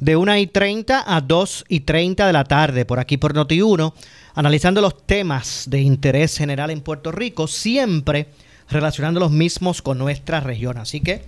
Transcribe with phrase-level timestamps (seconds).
[0.00, 3.92] de 1 y 30 a 2 y 30 de la tarde, por aquí por Noti1,
[4.34, 8.28] analizando los temas de interés general en Puerto Rico, siempre
[8.70, 10.78] relacionando los mismos con nuestra región.
[10.78, 11.24] Así que,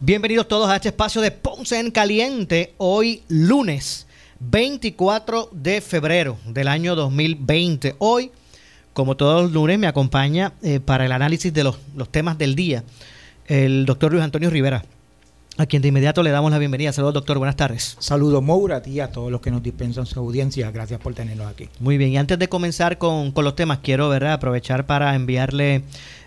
[0.00, 4.06] bienvenidos todos a este espacio de Ponce en Caliente, hoy lunes
[4.40, 7.96] 24 de febrero del año 2020.
[7.98, 8.32] Hoy,
[8.92, 12.54] como todos los lunes, me acompaña eh, para el análisis de los, los temas del
[12.56, 12.82] día
[13.50, 14.84] el doctor Luis Antonio Rivera
[15.60, 16.90] a quien de inmediato le damos la bienvenida.
[16.90, 17.36] Saludos, doctor.
[17.36, 17.94] Buenas tardes.
[17.98, 20.70] Saludos, Moura, a ti y a todos los que nos dispensan su audiencia.
[20.70, 21.68] Gracias por tenernos aquí.
[21.80, 22.12] Muy bien.
[22.12, 24.32] Y antes de comenzar con, los temas, quiero ¿verdad?
[24.32, 25.82] aprovechar para enviarle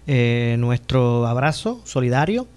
[0.05, 2.47] eh, nuestro abrazo solidario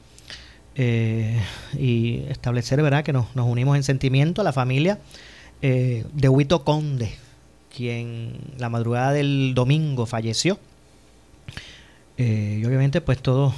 [0.74, 1.40] eh,
[1.78, 3.02] y establecer ¿verdad?
[3.04, 4.98] que nos, unimos en sentimiento a la familia
[5.62, 7.14] eh, de Huito Conde,
[7.74, 10.58] quien la madrugada del domingo falleció.
[12.18, 13.54] y obviamente, pues todos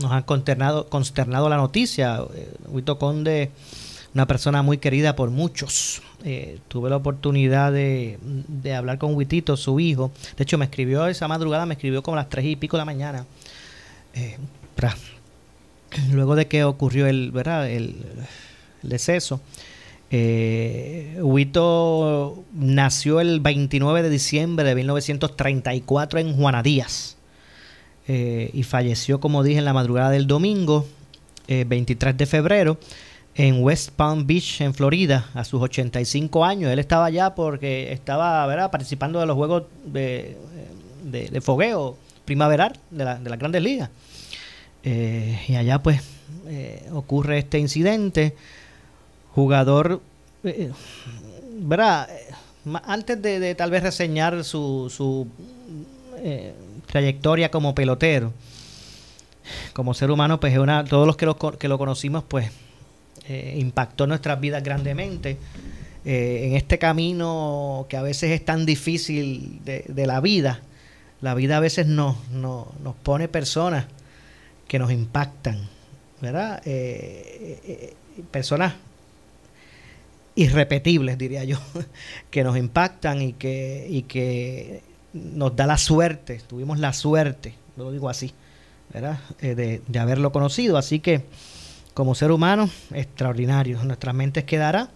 [0.00, 2.20] nos han consternado, consternado la noticia.
[2.34, 3.50] Eh, Huito Conde,
[4.14, 6.02] una persona muy querida por muchos.
[6.24, 8.18] Eh, tuve la oportunidad de,
[8.76, 10.12] hablar con Huitito, su hijo.
[10.36, 12.80] De hecho, me escribió esa madrugada, me escribió como a las tres y pico de
[12.80, 13.26] la mañana.
[14.14, 14.38] Eh,
[16.10, 17.70] luego de que ocurrió el, ¿verdad?
[17.70, 17.96] el,
[18.82, 19.40] deceso.
[21.20, 27.15] Huito nació el 29 de diciembre de 1934 en Juana Díaz
[28.08, 30.86] eh, y falleció, como dije, en la madrugada del domingo,
[31.48, 32.78] 23 eh, de febrero,
[33.34, 36.70] en West Palm Beach, en Florida, a sus 85 años.
[36.70, 38.70] Él estaba allá porque estaba ¿verdad?
[38.70, 40.36] participando de los juegos de,
[41.42, 43.90] fogueo primaveral de, la, de las grandes ligas.
[44.84, 46.00] Eh, y allá pues
[46.92, 48.34] ocurre este incidente.
[49.34, 50.00] Jugador,
[51.60, 52.08] ¿verdad?
[52.84, 55.26] Antes de, tal vez reseñar su, su
[56.86, 58.32] trayectoria como pelotero,
[59.72, 62.50] como ser humano, pues es una, todos los que lo, que lo conocimos, pues
[63.28, 65.36] eh, impactó nuestras vidas grandemente.
[66.04, 70.60] Eh, en este camino que a veces es tan difícil de, la vida,
[71.20, 72.68] la vida a veces nos, nos,
[73.02, 73.86] pone personas
[74.68, 75.68] que nos impactan,
[76.20, 76.62] ¿verdad?
[76.64, 77.94] Eh,
[78.30, 78.74] personas
[80.36, 81.58] irrepetibles, diría yo,
[82.30, 84.82] que nos impactan y que, y que
[85.16, 88.32] nos da la suerte, tuvimos la suerte, lo digo así,
[88.92, 89.18] ¿verdad?
[89.40, 89.54] Eh,
[89.86, 90.76] de, haberlo conocido.
[90.76, 91.24] Así que,
[91.94, 93.82] como ser humano, extraordinario.
[93.84, 94.90] Nuestras mentes quedará,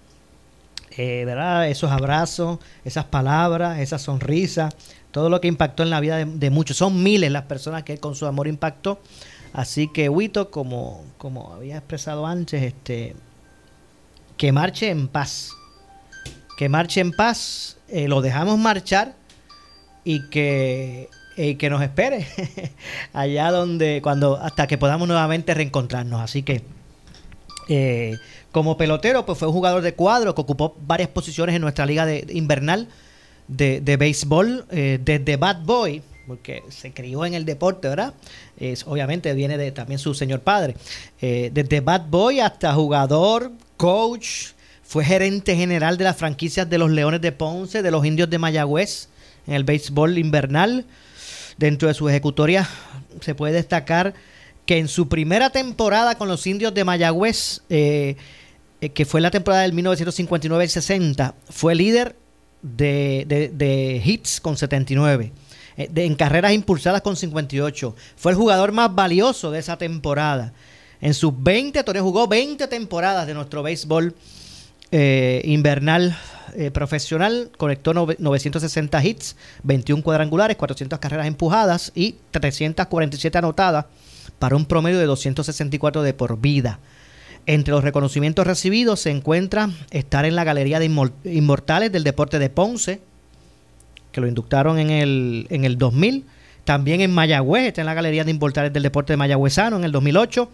[0.96, 1.68] eh, ¿verdad?
[1.68, 4.70] Esos abrazos, esas palabras, esa sonrisa,
[5.10, 6.76] todo lo que impactó en la vida de, muchos.
[6.76, 9.00] Son miles las personas que con su amor impactó.
[9.52, 13.16] Así que, Huito, como, como había expresado antes, este,
[14.36, 15.50] que marche en paz.
[16.56, 17.78] Que marche en paz.
[17.88, 19.19] Eh, lo dejamos marchar
[20.04, 22.26] y que, que nos espere
[23.12, 26.20] allá donde, cuando, hasta que podamos nuevamente reencontrarnos.
[26.20, 26.62] Así que,
[27.68, 28.18] eh,
[28.52, 32.04] como pelotero, pues fue un jugador de cuadro que ocupó varias posiciones en nuestra liga
[32.06, 32.88] de, invernal
[33.48, 38.14] de, de béisbol, eh, desde Bad Boy, porque se crió en el deporte, ¿verdad?
[38.58, 40.76] Es, obviamente viene de también su señor padre.
[41.20, 44.52] Eh, desde Bad Boy hasta jugador, coach,
[44.82, 48.38] fue gerente general de las franquicias de los Leones de Ponce, de los Indios de
[48.38, 49.08] Mayagüez,
[49.50, 50.86] en el béisbol invernal.
[51.58, 52.68] Dentro de su ejecutoria
[53.20, 54.14] se puede destacar
[54.64, 58.16] que en su primera temporada con los indios de Mayagüez, eh,
[58.80, 62.14] eh, que fue la temporada del 1959-60, fue líder
[62.62, 65.32] de, hits con 79.
[65.76, 67.96] Eh, en carreras impulsadas con 58.
[68.16, 70.52] Fue el jugador más valioso de esa temporada.
[71.00, 74.14] En sus 20 torneos jugó 20 temporadas de nuestro béisbol
[74.92, 76.16] invernal
[76.54, 83.86] eh, profesional conectó 960 hits, 21 cuadrangulares, 400 carreras empujadas y 347 anotadas
[84.38, 86.80] para un promedio de 264 de por vida.
[87.46, 90.90] Entre los reconocimientos recibidos se encuentra estar en la Galería de
[91.24, 93.00] Inmortales del Deporte de Ponce,
[94.12, 96.24] que lo inductaron en el, en el 2000.
[96.64, 99.92] También en Mayagüez, está en la Galería de Importales del Deporte de Mayagüezano en el
[99.92, 100.50] 2008.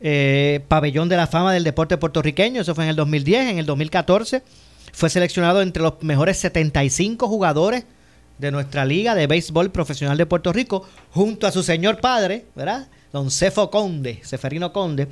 [0.00, 3.50] Eh, pabellón de la Fama del Deporte Puertorriqueño, eso fue en el 2010.
[3.50, 4.42] En el 2014
[4.92, 7.84] fue seleccionado entre los mejores 75 jugadores
[8.38, 12.88] de nuestra liga de béisbol profesional de Puerto Rico, junto a su señor padre, ¿verdad?
[13.12, 15.08] Don Cefo Conde, Ceferino Conde.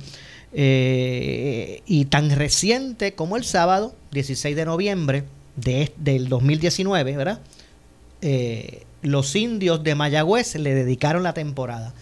[0.51, 5.23] Eh, y tan reciente como el sábado, 16 de noviembre
[5.55, 7.39] de, del 2019, ¿verdad?
[8.21, 11.93] Eh, los indios de Mayagüez le dedicaron la temporada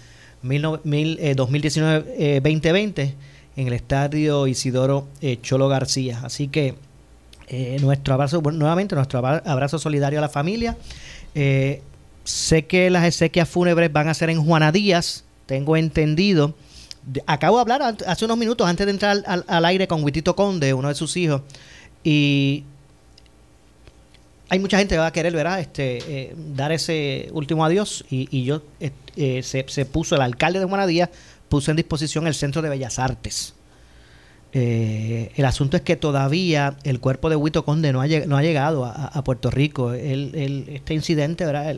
[0.44, 3.16] 2019-2020 eh,
[3.56, 5.07] en el estadio Isidoro
[5.42, 6.22] Cholo García.
[6.24, 6.75] Así que
[7.81, 10.78] nuestro abrazo, nuevamente nuestro abrazo solidario a la familia.
[12.24, 16.54] sé que las exequias fúnebres van a ser en Juana Díaz, tengo entendido
[17.25, 20.90] acabo de hablar hace unos minutos antes de entrar al, aire con Huitito Conde, uno
[20.90, 21.42] de sus hijos,
[22.04, 22.63] y
[24.50, 25.60] hay mucha gente que va a querer, ¿verdad?
[25.60, 30.66] Este, eh, dar ese último adiós y, yo eh, eh, se, puso el alcalde de
[30.66, 31.10] Juanadía
[31.50, 33.54] puso en disposición el Centro de Bellas Artes.
[34.52, 38.86] el asunto es que todavía el cuerpo de Huito Conde no ha, no ha llegado
[38.86, 39.94] a, Puerto Rico.
[39.94, 41.76] este incidente ¿verdad?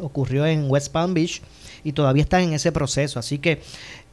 [0.00, 1.42] ocurrió en West Palm Beach
[1.84, 3.18] y todavía están en ese proceso.
[3.20, 3.60] Así que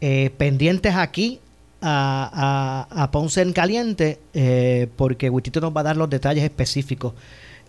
[0.02, 1.40] eh, pendientes aquí
[1.82, 7.14] a, Ponce en Caliente, eh, porque Huitito nos va a dar los detalles específicos.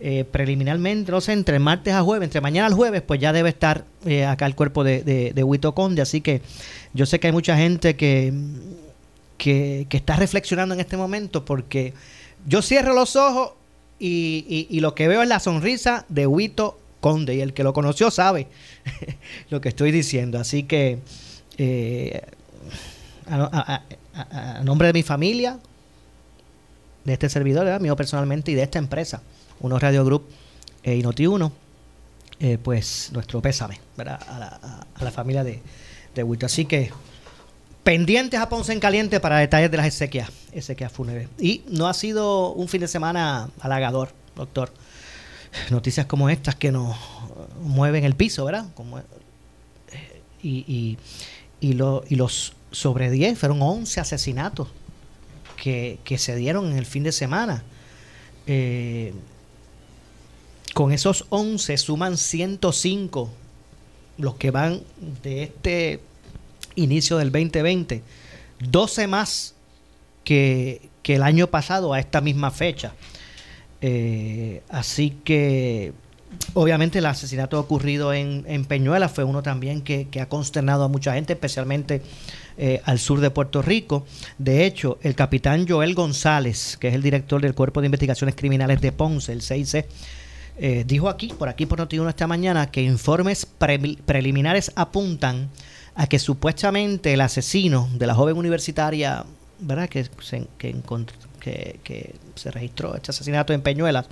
[0.05, 3.47] Eh, preliminarmente, no sé, entre martes a jueves, entre mañana al jueves, pues ya debe
[3.47, 3.85] estar
[4.27, 6.01] acá el cuerpo de, de, Huito Conde.
[6.01, 6.41] Así que
[6.93, 8.33] yo sé que hay mucha gente que,
[9.37, 11.93] que, está reflexionando en este momento, porque
[12.45, 13.53] yo cierro los ojos
[13.97, 17.71] y, y, lo que veo es la sonrisa de Huito Conde y el que lo
[17.71, 18.47] conoció sabe
[19.49, 20.37] lo que estoy diciendo.
[20.37, 20.99] Así que
[21.57, 22.21] eh,
[23.27, 25.59] a, nombre de mi familia,
[27.03, 29.21] de este servidor, mío personalmente y de esta empresa,
[29.63, 30.29] Uno Radio Group
[30.83, 31.51] eh, y Noti Uno,
[32.39, 35.61] eh, pues nuestro pésame A, la, familia de,
[36.13, 36.91] de Así que
[37.83, 41.27] pendientes a Ponce en Caliente para detalles de las exequias, exequias fúnebres.
[41.39, 44.71] Y no ha sido un fin de semana halagador, doctor
[45.69, 46.95] noticias como estas que nos
[47.61, 48.65] mueven el piso, ¿verdad?
[49.91, 50.97] Eh, y,
[51.61, 54.69] y, los sobre 10 fueron 11 asesinatos
[55.55, 57.63] que, se dieron en el fin de semana.
[58.47, 59.13] Eh,
[60.73, 63.29] con esos 11 suman 105
[64.17, 64.81] los que van
[65.23, 65.99] de este
[66.75, 68.03] inicio del 2020,
[68.59, 69.55] 12 más
[70.23, 72.93] que, que el año pasado a esta misma fecha.
[73.81, 75.93] Eh, así que
[76.53, 81.13] obviamente el asesinato ocurrido en, en Peñuela fue uno también que, ha consternado a mucha
[81.13, 82.01] gente, especialmente
[82.57, 84.05] eh, al sur de Puerto Rico.
[84.37, 88.79] De hecho, el capitán Joel González, que es el director del Cuerpo de Investigaciones Criminales
[88.79, 89.85] de Ponce, el 6C,
[90.57, 95.49] eh, dijo aquí, por aquí por Notiuno esta mañana, que informes preliminares apuntan
[95.95, 99.25] a que supuestamente el asesino de la joven universitaria,
[99.59, 99.89] ¿verdad?
[99.89, 104.07] Que, se, que encontró que, se registró este asesinato en Peñuelas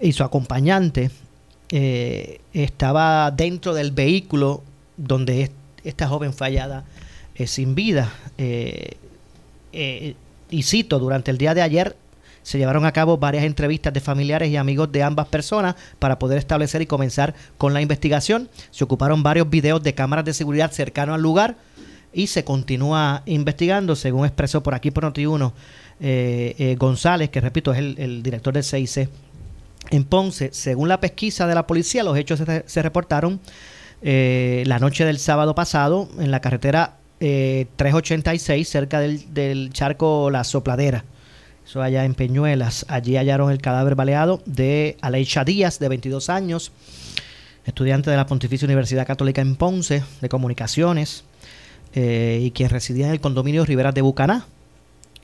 [0.00, 1.10] y su acompañante
[1.70, 4.62] eh, estaba dentro del vehículo
[4.96, 5.50] donde
[5.84, 6.84] esta joven fue hallada
[7.36, 8.12] eh, sin vida.
[10.50, 11.96] Y cito, durante el día de ayer
[12.48, 16.38] se llevaron a cabo varias entrevistas de familiares y amigos de ambas personas para poder
[16.38, 18.48] establecer y comenzar con la investigación.
[18.70, 21.56] Se ocuparon varios videos de cámaras de seguridad cercanos al lugar
[22.10, 25.52] y se continúa investigando, según expresó por aquí por Noti1
[26.00, 29.10] eh, eh, González, que repito es el, director del CIC
[29.90, 30.48] en Ponce.
[30.54, 33.40] Según la pesquisa de la policía, los hechos se, reportaron
[34.00, 41.04] eh, la noche del sábado pasado en la carretera 386, cerca del, charco La Sopladera.
[41.68, 42.86] Eso allá en Peñuelas.
[42.88, 46.72] Allí hallaron el cadáver baleado de Aleisha Díaz, de 22 años,
[47.66, 51.24] estudiante de la Pontificia Universidad Católica en Ponce, de Comunicaciones,
[51.94, 54.46] y quien residía en el condominio Rivera de Bucaná,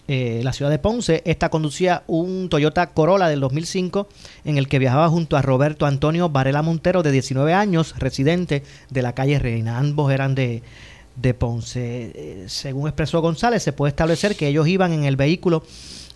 [0.06, 1.22] eh, la ciudad de Ponce.
[1.24, 4.06] Esta conducía un Toyota Corolla del 2005
[4.44, 9.00] en el que viajaba junto a Roberto Antonio Varela Montero, de 19 años, residente de
[9.00, 9.78] la calle Reina.
[9.78, 10.62] Ambos eran de,
[11.38, 12.12] Ponce.
[12.14, 15.62] Eh, según expresó González, se puede establecer que ellos iban en el vehículo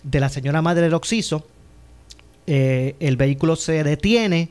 [0.03, 1.47] de la señora madre del Oxiso.
[2.47, 4.49] Eh, el vehículo se detiene.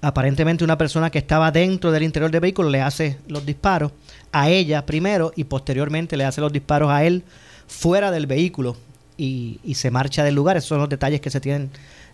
[0.00, 3.92] Aparentemente una persona que estaba dentro del interior del vehículo le hace los disparos
[4.32, 7.22] a ella primero y posteriormente le hace los disparos a él
[7.68, 8.76] fuera del vehículo
[9.16, 10.56] y, se marcha del lugar.
[10.56, 11.70] Esos son los detalles que se tienen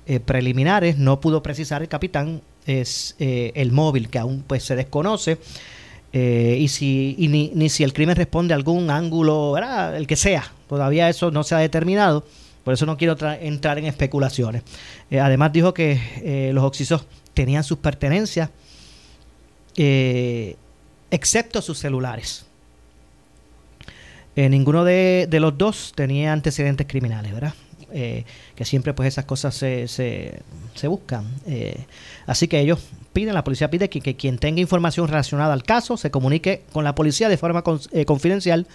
[0.07, 0.99] eh, preliminares.
[0.99, 5.39] No pudo precisar el capitán es eh, el móvil que aún pues se desconoce.
[6.13, 9.57] Eh, y si ni, ni, si el crimen responde a algún ángulo,
[9.95, 12.25] el que sea, todavía eso no se ha determinado.
[12.69, 14.63] Por eso no quiero entrar en especulaciones.
[15.11, 18.51] además dijo que los oxisos tenían sus pertenencias
[21.11, 22.45] excepto sus celulares.
[24.37, 27.55] Eh, ninguno de, los dos tenía antecedentes criminales, ¿verdad?
[27.91, 31.27] Eh, que siempre pues esas cosas se, se, buscan.
[31.47, 31.87] Eh,
[32.27, 32.81] así que ellos
[33.13, 36.95] piden, la policía pide que, quien tenga información relacionada al caso se comunique con la
[36.95, 38.67] policía de forma confidencial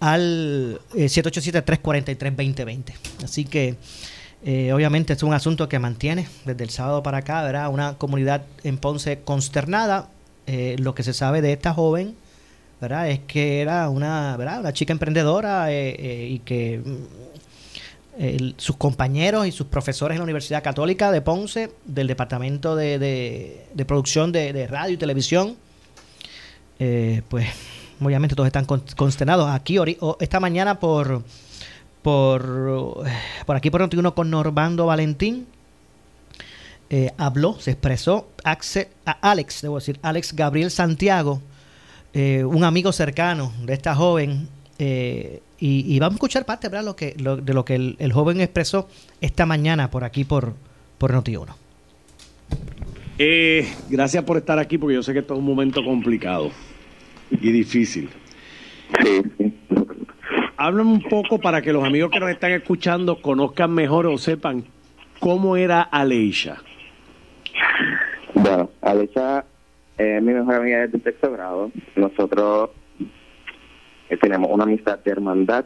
[0.00, 2.92] al 787-343-2020.
[3.24, 3.76] Así que
[4.72, 7.70] obviamente es un asunto que mantiene desde el sábado para acá, ¿verdad?
[7.70, 10.08] Una comunidad en Ponce consternada.
[10.46, 12.16] lo que se sabe de esta joven
[12.80, 13.10] ¿verdad?
[13.10, 14.60] Es que era una, ¿verdad?
[14.60, 20.24] una chica emprendedora eh, eh, y que mm, sus compañeros y sus profesores en la
[20.24, 25.56] Universidad Católica de Ponce, del Departamento de, Producción de, Radio y Televisión,
[26.80, 27.46] eh, pues
[28.00, 29.50] obviamente todos están consternados.
[29.50, 29.76] Aquí,
[30.20, 31.22] esta mañana por,
[32.02, 33.04] por,
[33.46, 35.46] por aquí por uno con Normando Valentín,
[37.16, 38.58] habló, se expresó a
[39.20, 41.40] Alex, debo decir, Alex Gabriel Santiago,
[42.14, 44.48] eh, un amigo cercano de esta joven.
[44.78, 48.88] Eh, y, vamos a escuchar parte Lo que, de lo que el, joven expresó
[49.20, 50.54] esta mañana por aquí, por,
[50.98, 51.48] por Noti1.
[53.18, 56.50] Eh, gracias por estar aquí, porque yo sé que esto es un momento complicado
[57.30, 58.08] y difícil.
[59.02, 59.22] Sí,
[60.56, 64.64] Háblame un poco para que los amigos que nos están escuchando conozcan mejor o sepan
[65.20, 66.56] cómo era Aleisha.
[68.34, 69.44] Bueno, Aleisha
[69.96, 71.70] es mi mejor amiga desde sexto grado.
[71.94, 72.70] Nosotros
[74.08, 75.64] eh, tenemos una amistad de hermandad.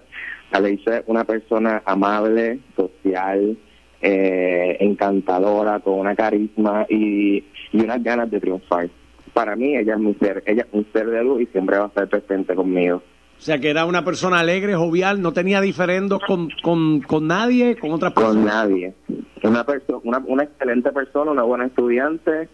[0.51, 3.57] Aleisa es una persona amable, social,
[4.03, 8.91] eh, encantadora, con una carisma y, y unas ganas de triunfar.
[9.35, 11.85] Para mí ella es mi ser, ella es un ser de luz y siempre va
[11.85, 13.03] a estar presente conmigo.
[13.43, 17.77] O sea, que era una persona alegre, jovial, no tenía diferendos con, con, con nadie,
[17.77, 18.37] con otras personas.
[18.37, 18.95] Con nadie.
[19.43, 22.49] Una, persona una, una excelente persona, una buena estudiante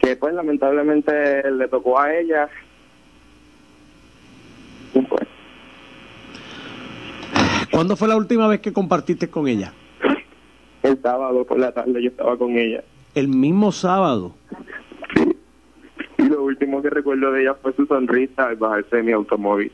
[0.00, 2.48] que pues lamentablemente le tocó a ella.
[4.92, 5.28] Pues.
[7.70, 9.72] ¿Cuándo fue la última vez que compartiste con ella?
[10.82, 12.82] El sábado por la tarde yo estaba con ella.
[13.14, 14.34] ¿El mismo sábado?
[16.42, 16.46] Sí.
[16.46, 19.72] Lo último que recuerdo de ella fue su sonrisa al bajarse de mi automóvil.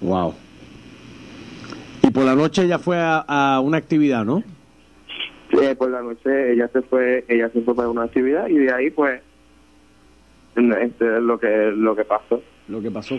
[0.00, 0.34] Wow.
[2.02, 4.42] Y por la noche ella fue a, a una actividad, ¿no?
[5.52, 8.72] Eh, por la noche ella se fue ella se fue para una actividad y de
[8.72, 9.20] ahí pues
[10.54, 13.16] este es lo que lo que pasó lo que pasó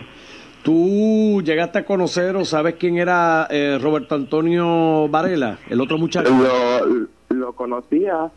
[0.62, 6.30] tú llegaste a conocer o sabes quién era eh, Roberto Antonio Varela el otro muchacho
[6.30, 8.30] lo, lo conocía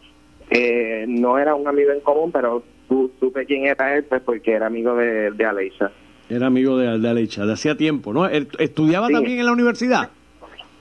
[0.49, 4.67] eh, no era un amigo en común pero supe quién era él pues porque era
[4.67, 5.91] amigo de, de Aleisha
[6.29, 10.09] era amigo de, de Aleisha de hacía tiempo no estudiaba también en la universidad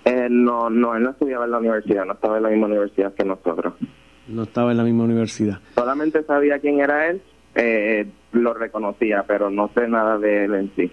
[0.04, 3.14] eh, no, no, él no estudiaba en la universidad, no estaba en la misma universidad
[3.14, 3.75] que nosotros.
[4.28, 5.61] No estaba en la misma universidad.
[5.75, 7.23] Solamente sabía quién era él,
[7.54, 10.90] eh, lo reconocía, pero no sé nada de él en sí.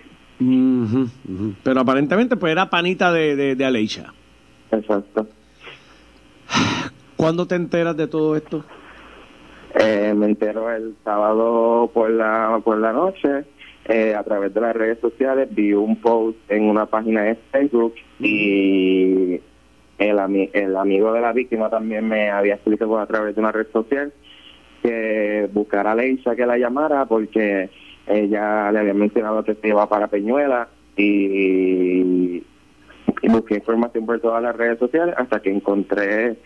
[1.64, 4.14] Pero aparentemente pues era panita de, de, de Aleisha.
[4.72, 5.28] Exacto.
[7.16, 8.64] ¿Cuándo te enteras de todo esto?
[9.76, 13.46] Eh, me entero el sábado por la, por la noche
[13.86, 17.96] eh, a través de las redes sociales, vi un post en una página de Facebook
[18.20, 19.40] y
[19.98, 23.68] el, el amigo de la víctima también me había escrito a través de una red
[23.72, 24.14] social
[24.84, 27.70] que buscara a Leisha que la llamara porque
[28.08, 32.44] ella le había mencionado que se iba para Peñuela y,
[33.30, 36.38] busqué información por todas las redes sociales hasta que encontré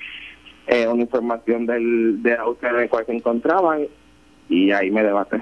[0.67, 3.87] eh, una información del, del auto en el cual se encontraban
[4.49, 5.41] y ahí me debaté.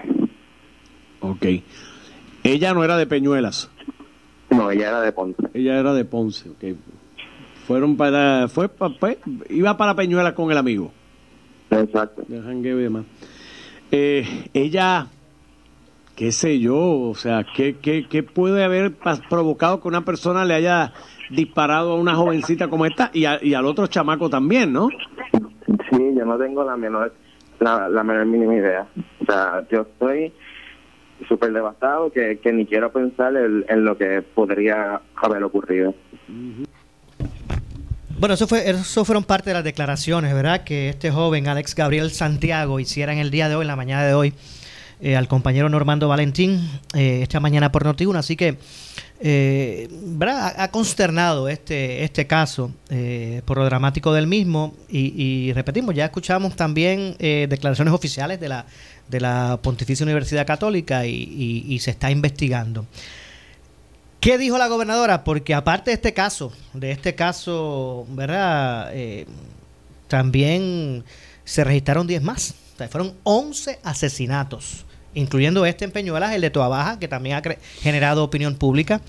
[1.21, 1.45] Ok.
[2.43, 3.71] Ella no era de Peñuelas.
[4.49, 5.41] No, ella era de Ponce.
[5.53, 6.77] Ella era de Ponce, ok.
[7.65, 9.17] Fueron para, fue, pues,
[9.49, 10.91] iba para Peñuelas con el amigo.
[11.71, 12.23] Exacto.
[12.27, 13.05] De jangueo y demás.
[13.91, 15.07] Eh, ella,
[16.15, 18.93] qué sé yo, o sea, ¿qué, qué, qué puede haber
[19.29, 20.93] provocado que una persona le haya
[21.35, 24.89] disparado a una jovencita como esta y, y al otro chamaco también, ¿no?
[25.89, 27.13] Sí, yo no tengo la menor,
[27.59, 28.87] la, la menor mínima idea.
[29.21, 30.33] O sea, yo estoy
[31.27, 35.93] súper devastado que, ni quiero pensar en, lo que podría haber ocurrido.
[38.19, 40.63] Bueno, eso, fue, eso fueron parte de las declaraciones, ¿verdad?
[40.63, 44.03] Que este joven, Alex Gabriel Santiago, hiciera en el día de hoy, en la mañana
[44.03, 44.33] de hoy,
[45.03, 48.17] eh, al compañero Normando Valentín, eh, esta mañana por Noti1.
[48.17, 48.57] Así que,
[49.19, 49.89] eh.
[50.27, 52.71] Ha, consternado este, este caso
[53.45, 54.73] por lo dramático del mismo.
[54.89, 58.65] Y, repetimos, ya escuchamos también declaraciones oficiales de la
[59.07, 62.85] de la Pontificia Universidad Católica y, se está investigando.
[64.19, 65.23] ¿Qué dijo la gobernadora?
[65.23, 68.91] Porque aparte de este caso, de este caso, ¿verdad?
[68.93, 69.25] Eh,
[70.07, 71.03] también
[71.43, 72.55] se registraron 10 más.
[72.89, 77.41] fueron 11 asesinatos incluyendo este en Peñuelas, el de Toabaja, que también ha
[77.81, 79.01] generado opinión pública,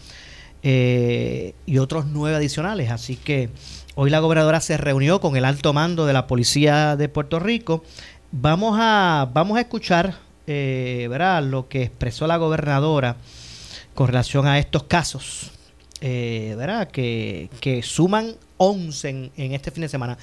[0.63, 2.91] eh, y otros nueve adicionales.
[2.91, 3.51] Así que
[3.95, 7.85] hoy la gobernadora se reunió con el alto mando de la Policía de Puerto Rico.
[8.33, 11.09] Vamos a, vamos a escuchar eh,
[11.43, 13.17] lo que expresó la gobernadora
[13.95, 15.51] con relación a estos casos.
[16.01, 16.91] Eh, ¿verdad?
[16.91, 20.19] Que, que suman 11 en, este fin de semana.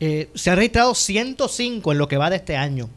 [0.00, 2.90] Eh, se han registrado 105 en lo que va de este año.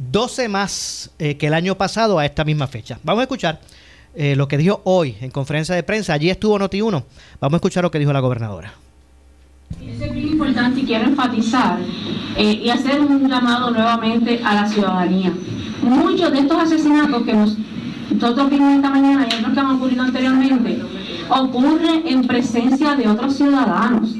[0.00, 2.98] 12 más eh, que el año pasado a esta misma fecha.
[3.04, 3.60] Vamos a escuchar
[4.14, 6.14] eh, lo que dijo hoy en conferencia de prensa.
[6.14, 7.04] Allí estuvo Noti1.
[7.40, 8.72] Vamos a escuchar lo que dijo la gobernadora.
[9.80, 11.78] Es muy importante y quiero enfatizar
[12.36, 15.32] y hacer un llamado nuevamente a la ciudadanía.
[15.82, 20.82] Muchos de estos asesinatos que nosotros vimos esta mañana y otros que han ocurrido anteriormente
[21.28, 24.10] ocurren en presencia de otros ciudadanos.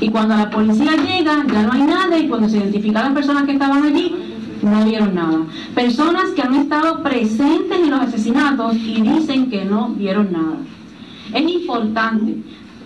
[0.00, 3.44] Y cuando la policía llega, ya no hay nada, y cuando se identifican las personas
[3.44, 4.29] que estaban allí,
[4.62, 5.40] no vieron nada.
[5.74, 10.56] Personas que han estado presentes en los asesinatos y dicen que no vieron nada.
[11.32, 12.36] Es importante.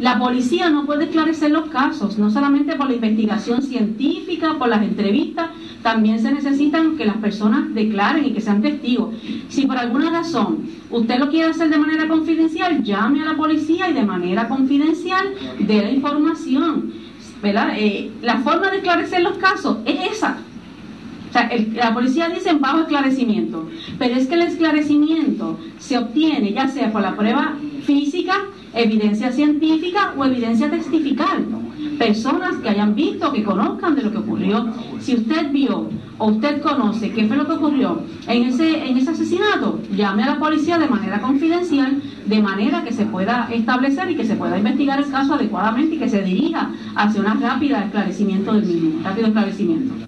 [0.00, 4.82] La policía no puede esclarecer los casos, no solamente por la investigación científica, por las
[4.82, 5.50] entrevistas,
[5.84, 9.14] también se necesitan que las personas declaren y que sean testigos.
[9.48, 13.88] Si por alguna razón usted lo quiere hacer de manera confidencial, llame a la policía
[13.88, 15.28] y de manera confidencial
[15.60, 16.92] dé la información.
[17.44, 20.38] Eh, la forma de esclarecer los casos es esa.
[21.74, 27.02] La policía dice bajo esclarecimiento, pero es que el esclarecimiento se obtiene ya sea por
[27.02, 28.34] la prueba física,
[28.72, 31.44] evidencia científica o evidencia testifical.
[31.98, 34.66] Personas que hayan visto, que conozcan de lo que ocurrió.
[35.00, 35.88] Si usted vio
[36.18, 40.34] o usted conoce qué fue lo que ocurrió en ese, en ese asesinato, llame a
[40.34, 44.58] la policía de manera confidencial, de manera que se pueda establecer y que se pueda
[44.58, 49.26] investigar el caso adecuadamente y que se dirija hacia un rápido esclarecimiento del mismo, rápido
[49.28, 50.03] esclarecimiento.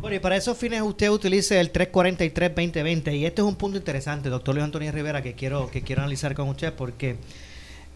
[0.00, 4.30] Bueno, y para esos fines usted utilice el 343-2020 y este es un punto interesante,
[4.30, 7.16] doctor Luis Antonio Rivera, que quiero, que quiero analizar con usted porque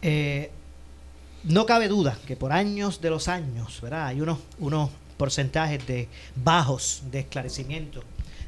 [0.03, 0.51] eh,
[1.45, 4.09] no cabe duda que por años de los años, ¿verdad?
[4.09, 8.03] Hay unos, unos porcentajes de bajos de esclarecimiento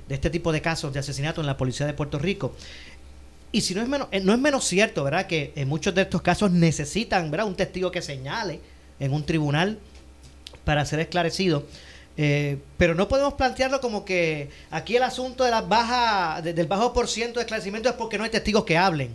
[0.07, 2.54] de este tipo de casos de asesinato en la policía de Puerto Rico.
[3.52, 5.26] Y si no es menos, eh, no es menos cierto, ¿verdad?
[5.26, 7.46] Que en muchos de estos casos necesitan, ¿verdad?
[7.46, 8.61] Un testigo que señale
[9.00, 9.78] en un tribunal
[10.64, 11.64] para ser esclarecido.
[12.18, 16.92] Eh, pero no podemos plantearlo como que aquí el asunto de la baja, del bajo
[16.92, 19.11] por ciento de esclarecimiento es porque no hay testigos que hablen.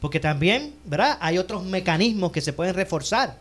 [0.00, 1.16] Porque también, ¿verdad?
[1.20, 3.38] Hay otros mecanismos que se pueden reforzar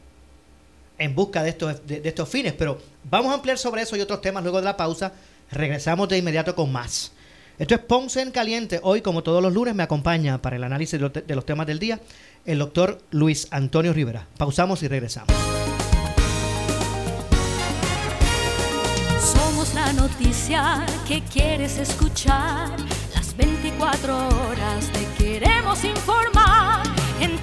[0.97, 2.53] en busca de estos, de, estos fines.
[2.53, 5.11] Pero vamos a ampliar sobre eso y otros temas luego de la pausa.
[5.51, 7.11] Regresamos de inmediato con más.
[7.59, 8.79] Esto es Ponce en Caliente.
[8.81, 11.99] Hoy, como todos los lunes, me acompaña para el análisis de los temas del día
[12.45, 14.27] el doctor Luis Antonio Rivera.
[14.37, 15.52] Pausamos y regresamos.
[19.93, 22.69] Noticia que quieres escuchar.
[23.13, 27.02] Las 24 horas te queremos informar.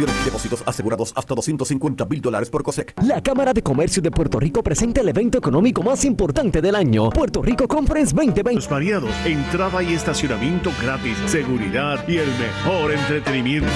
[0.00, 2.94] y depósitos asegurados hasta 250 mil dólares por COSEC.
[3.02, 7.10] La Cámara de Comercio de Puerto Rico presenta el evento económico más importante del año,
[7.10, 8.54] Puerto Rico Conference 2020.
[8.54, 13.68] Los variados, entrada y estacionamiento gratis, seguridad y el mejor entretenimiento.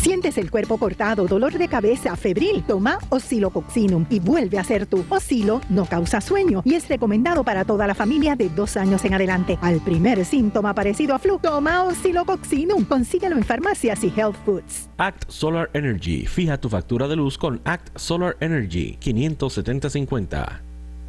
[0.02, 5.04] Sientes el cuerpo cortado, dolor de cabeza, febril, toma Oscilococcinum y vuelve a ser tú.
[5.08, 9.14] Oscilo no causa sueño y es recomendado para toda la familia de dos años en
[9.14, 9.58] adelante.
[9.60, 12.84] Al primer síntoma parecido a flu, toma Oscilococcinum.
[12.84, 14.88] Consíguelo en farmacias y health foods.
[14.98, 16.26] Act Solar Energy.
[16.26, 20.67] Fija tu factura de luz con Act Solar Energy 57050.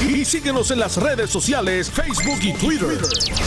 [0.00, 2.98] y síguenos en las redes sociales Facebook y Twitter.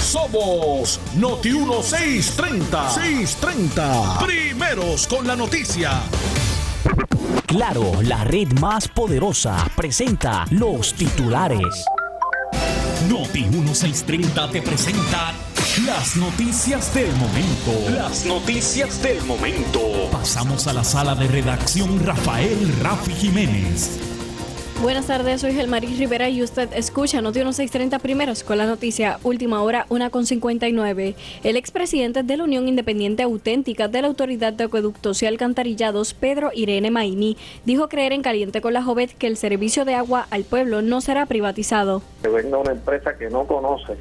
[0.02, 2.90] Somos Noti 1630.
[2.92, 4.20] 630.
[4.26, 6.02] Primeros con la noticia.
[7.46, 11.86] Claro, la red más poderosa presenta los titulares.
[13.10, 15.34] Noti 1630 te presenta
[15.86, 17.90] las noticias del momento.
[17.92, 20.10] Las noticias del momento.
[20.12, 24.14] Pasamos a la sala de redacción Rafael Rafi Jiménez.
[24.82, 29.64] Buenas tardes, soy Gelmaris Rivera y usted escucha Noti 1630 primeros con la noticia Última
[29.64, 31.16] Hora 1 con 59.
[31.44, 36.52] El expresidente de la Unión Independiente Auténtica de la Autoridad de Acueductos y Alcantarillados, Pedro
[36.54, 40.44] Irene Maini, dijo creer en caliente con la joven que el servicio de agua al
[40.44, 42.02] pueblo no será privatizado.
[42.22, 43.96] Que venga una empresa que no conoce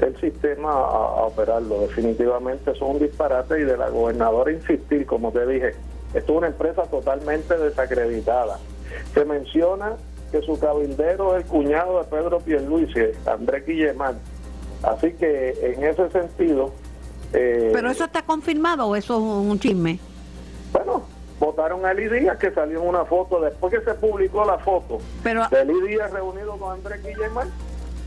[0.00, 1.80] el sistema a, a operarlo.
[1.80, 5.70] Definitivamente eso es un disparate y de la gobernadora insistir, como te dije,
[6.12, 8.58] esto es una empresa totalmente desacreditada.
[9.14, 9.92] Se menciona
[10.30, 14.18] que su cabildero es el cuñado de Pedro Pierluisi, Andrés Guillemán.
[14.82, 16.72] Así que en ese sentido...
[17.32, 19.98] eh, ¿Pero eso está confirmado o eso es un chisme?
[20.72, 21.02] Bueno,
[21.38, 24.98] votaron a Eli Díaz, que salió en una foto, después que se publicó la foto
[25.22, 27.50] Pero- de Eli Díaz reunido con Andrés Guillemán,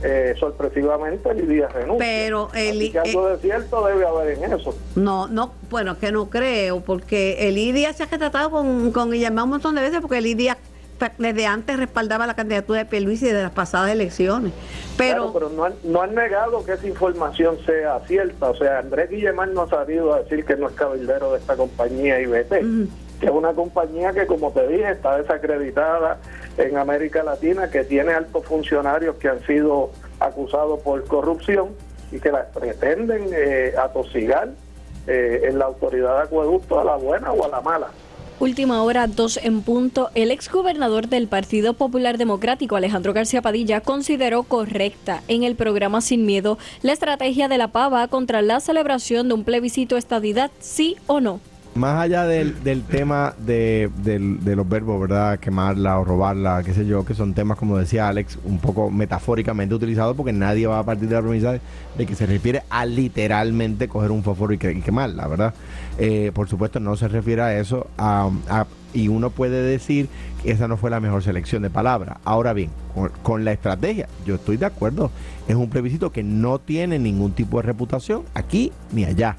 [0.03, 2.05] eh, sorpresivamente Eli Díaz renuncia.
[2.05, 4.75] Pero Eli- Así que algo eh, de cierto debe haber en eso.
[4.95, 9.43] No, no, bueno, que no creo, porque el IDIA se ha tratado con, con Guillermo
[9.43, 10.57] un montón de veces, porque el IDIA
[11.17, 14.53] desde antes respaldaba la candidatura de Pierluisi de las pasadas elecciones.
[14.97, 18.49] Pero, Claro, pero no han, no han negado que esa información sea cierta.
[18.49, 21.55] O sea, Andrés Guillemán no ha salido a decir que no es cabildero de esta
[21.55, 22.49] compañía IBT,
[23.19, 26.19] que es una compañía que, como te dije, está desacreditada
[26.57, 31.69] en América Latina, que tiene altos funcionarios que han sido acusados por corrupción
[32.11, 34.49] y que la pretenden eh, atosigar
[35.07, 37.87] eh, en la autoridad de acueducto a la buena o a la mala.
[38.37, 40.09] Última hora 2 en punto.
[40.13, 46.25] El exgobernador del Partido Popular Democrático, Alejandro García Padilla, consideró correcta en el programa Sin
[46.25, 51.21] Miedo la estrategia de la pava contra la celebración de un plebiscito estadidad, sí o
[51.21, 51.39] no.
[51.75, 55.37] Más allá del, del tema de, del- de los verbos, ¿verdad?
[55.39, 59.75] Quemarla o robarla, qué sé yo, que son temas, como decía Alex, un poco metafóricamente
[59.75, 61.59] utilizados porque nadie va a partir de la premisa
[61.97, 65.53] de, que se refiere a literalmente coger un fósforo y, y quemarla, ¿verdad?
[65.97, 70.07] Eh, por supuesto, no se refiere a eso a- a- y uno puede decir
[70.41, 72.19] que esa no fue la mejor selección de palabras.
[72.23, 75.11] Ahora bien, con, con la estrategia, yo estoy de acuerdo.
[75.49, 79.35] Es un plebiscito que no tiene ningún tipo de reputación aquí ni allá.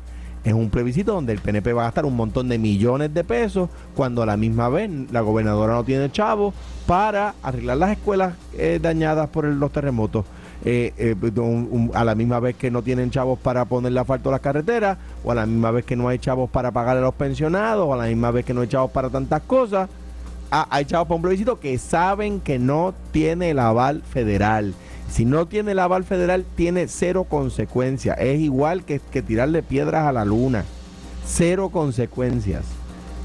[0.46, 3.68] Es un plebiscito donde el PNP va a gastar un montón de millones de pesos
[3.96, 6.54] cuando a la misma vez la gobernadora no tiene chavo
[6.86, 10.24] para arreglar las escuelas eh, dañadas por el- los terremotos.
[10.64, 14.32] Eh, eh, un- a la misma vez que no tienen chavos para ponerle asfalto a
[14.32, 17.14] las carreteras, o a la misma vez que no hay chavos para pagar a los
[17.14, 19.88] pensionados, o a la misma vez que no hay chavos para tantas cosas.
[20.52, 24.74] Ah, hay chavos para un plebiscito que saben que no tiene el aval federal.
[25.10, 28.18] Si no tiene el aval federal, tiene cero consecuencias.
[28.18, 30.64] Es igual que, tirarle piedras a la luna.
[31.24, 32.64] Cero consecuencias.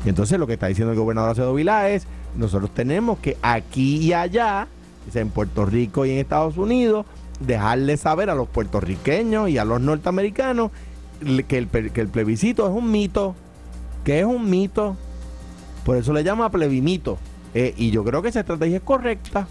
[0.05, 3.97] Y entonces lo que está diciendo el gobernador Acedo Vilá es, nosotros tenemos que aquí
[3.97, 4.67] y allá,
[5.13, 7.05] en Puerto Rico y en Estados Unidos,
[7.39, 10.71] dejarle saber a los puertorriqueños y a los norteamericanos
[11.47, 11.67] que el
[12.07, 13.35] plebiscito es un mito,
[14.03, 14.95] que es un mito.
[15.85, 17.17] Por eso le llama plebimito.
[17.53, 19.47] Eh, y yo creo que esa estrategia es correcta.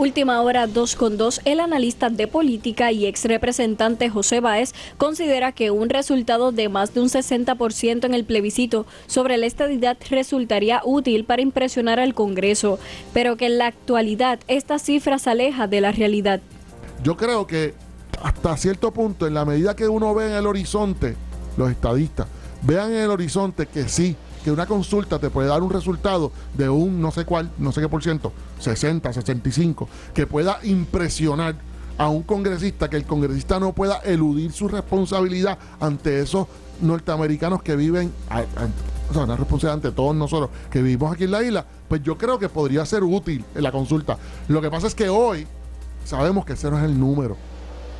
[0.00, 5.52] Última hora 2 con 2, el analista de política y ex representante José Báez considera
[5.52, 10.80] que un resultado de más de un 60% en el plebiscito sobre la estadidad resultaría
[10.86, 12.78] útil para impresionar al Congreso,
[13.12, 16.40] pero que en la actualidad esta cifra se aleja de la realidad.
[17.04, 17.74] Yo creo que
[18.22, 21.14] hasta cierto punto, en la medida que uno ve en el horizonte,
[21.58, 22.26] los estadistas,
[22.62, 26.68] vean en el horizonte que sí, que una consulta te puede dar un resultado de
[26.68, 31.56] un no sé cuál, no sé qué por ciento, 60, 65, que pueda impresionar
[31.98, 36.46] a un congresista, que el congresista no pueda eludir su responsabilidad ante esos
[36.80, 38.10] norteamericanos que viven,
[39.10, 42.16] o sea, una responsabilidad ante todos nosotros que vivimos aquí en la isla, pues yo
[42.16, 44.16] creo que podría ser útil en la consulta.
[44.48, 45.46] Lo que pasa es que hoy
[46.04, 47.36] sabemos que ese no es el número.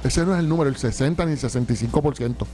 [0.03, 2.47] Ese no es el número, el 60 ni el 65%.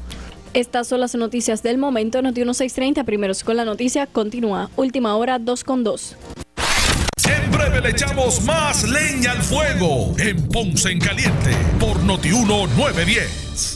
[0.57, 2.23] Estas son las noticias del momento.
[2.23, 4.71] Noti 1630, primeros con la noticia, continúa.
[4.77, 6.17] Última hora 2 con 2.
[7.29, 13.76] En le echamos más leña al fuego en Ponce en Caliente por Notiuno 910.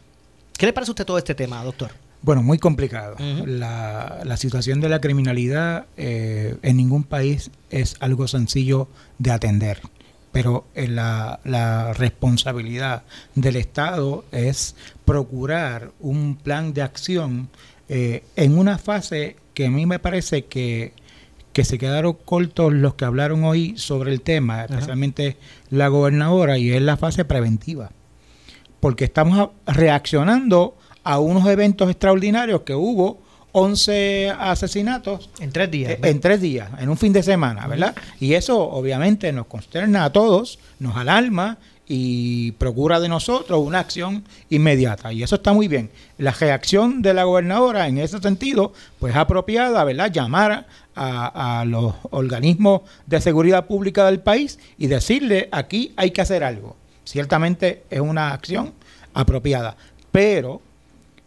[0.56, 1.90] ¿Qué le parece a usted todo este tema, doctor?
[2.22, 3.14] Bueno, muy complicado.
[3.18, 3.46] Uh -huh.
[3.46, 9.80] la, la, situación de la criminalidad eh, en ningún país es algo sencillo de atender.
[10.32, 13.02] Pero eh, la, la responsabilidad
[13.34, 17.48] del Estado es procurar un plan de acción
[17.88, 20.92] eh, en una fase que a mí me parece que,
[21.52, 25.38] que se quedaron cortos los que hablaron hoy sobre el tema, especialmente Ajá.
[25.70, 27.90] la gobernadora, y es la fase preventiva.
[28.78, 35.90] Porque estamos reaccionando a unos eventos extraordinarios que hubo 11 asesinatos en tres días.
[35.90, 37.96] Eh, en tres días, en un fin de semana, ¿verdad?
[38.20, 44.22] Y eso obviamente nos consterna a todos, nos alarma y procura de nosotros una acción
[44.50, 45.10] inmediata.
[45.12, 45.90] Y eso está muy bien.
[46.18, 50.12] La reacción de la gobernadora en ese sentido, pues apropiada, ¿verdad?
[50.12, 56.20] Llamar a, a, los organismos de seguridad pública del país y decirle, aquí hay que
[56.20, 56.76] hacer algo.
[57.04, 58.74] Ciertamente es una acción
[59.14, 59.76] apropiada.
[60.12, 60.60] Pero,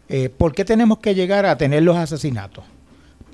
[0.10, 2.64] eh, ¿por qué tenemos que llegar a tener los asesinatos?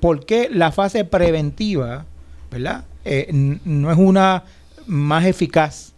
[0.00, 2.06] ¿Por qué la fase preventiva,
[2.50, 2.84] ¿verdad?
[3.04, 4.44] Eh, no es una
[4.86, 5.92] más eficaz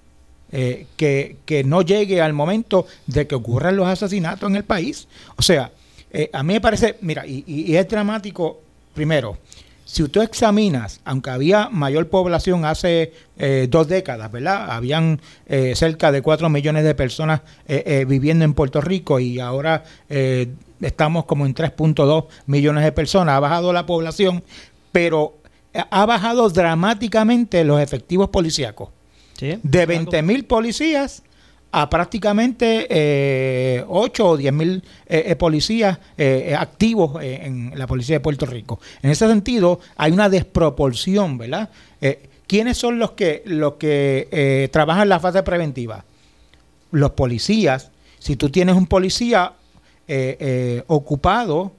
[0.53, 5.09] eh, que, que, no llegue al momento de que ocurran los asesinatos en el país.
[5.37, 5.71] O sea,
[6.13, 8.61] eh, a mí me parece, mira, y, es dramático,
[8.95, 9.39] primero,
[9.85, 14.71] si tú examinas, aunque había mayor población hace eh, dos décadas, ¿verdad?
[14.71, 17.41] Habían eh, cerca de 4 millones de personas
[18.07, 23.37] viviendo en Puerto Rico y ahora estamos como en 3.2 millones de personas.
[23.37, 24.45] Ha bajado la población,
[24.93, 25.39] pero
[25.73, 28.91] ha bajado dramáticamente los efectivos policíacos.
[29.41, 29.59] ¿Sí?
[29.63, 31.23] De 20 mil policías
[31.73, 38.17] a prácticamente eh, 8 o 10 mil eh, eh, policías eh, activos en la policía
[38.17, 38.81] de Puerto Rico.
[39.03, 41.71] En ese sentido, hay una desproporción, ¿verdad?
[42.47, 46.05] ¿Quiénes son los que, los que trabajan en la fase preventiva?
[46.91, 47.91] Los policías.
[48.19, 49.53] Si tú tienes un policía
[50.89, 51.73] ocupado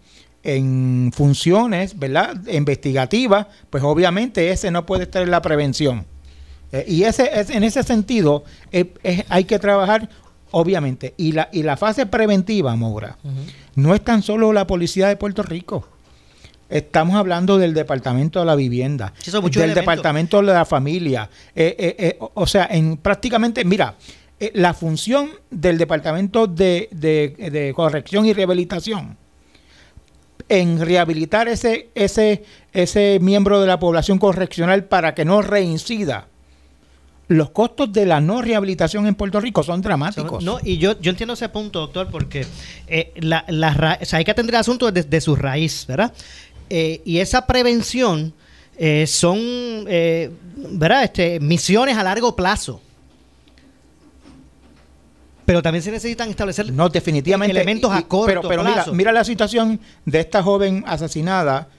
[0.44, 2.36] en funciones, ¿verdad?
[2.48, 6.06] Investigativas, pues obviamente ese no puede estar en la prevención.
[6.72, 8.44] Eh, y ese, es, en ese sentido
[9.30, 10.10] hay que trabajar,
[10.52, 11.14] obviamente.
[11.18, 13.18] Y la, y la fase preventiva, Moura,
[13.76, 15.88] no es tan solo la policía de Puerto Rico.
[16.70, 21.30] Estamos hablando del Departamento de la Vivienda, del Departamento de la Familia.
[21.54, 23.96] Eh, eh, o sea, en prácticamente, mira,
[24.54, 29.18] la función del Departamento de, de, Corrección y Rehabilitación
[30.50, 36.28] en rehabilitar ese, ese, ese miembro de la población correccional para que no reincida
[37.32, 40.44] los costos de la no rehabilitación en Puerto Rico son dramáticos.
[40.44, 42.46] No, y yo, yo entiendo ese punto, doctor, porque
[42.88, 46.14] eh, la, la hay que atender el asunto desde su raíz, ¿verdad?
[46.70, 48.34] Eh, y esa prevención
[48.78, 49.86] eh, son,
[50.72, 51.06] ¿verdad?
[51.06, 52.82] Este, misiones a largo plazo.
[55.46, 59.24] Pero también se necesitan establecer no, definitivamente, elementos a corto pero, pero Mira, mira la
[59.24, 61.70] situación de esta joven asesinada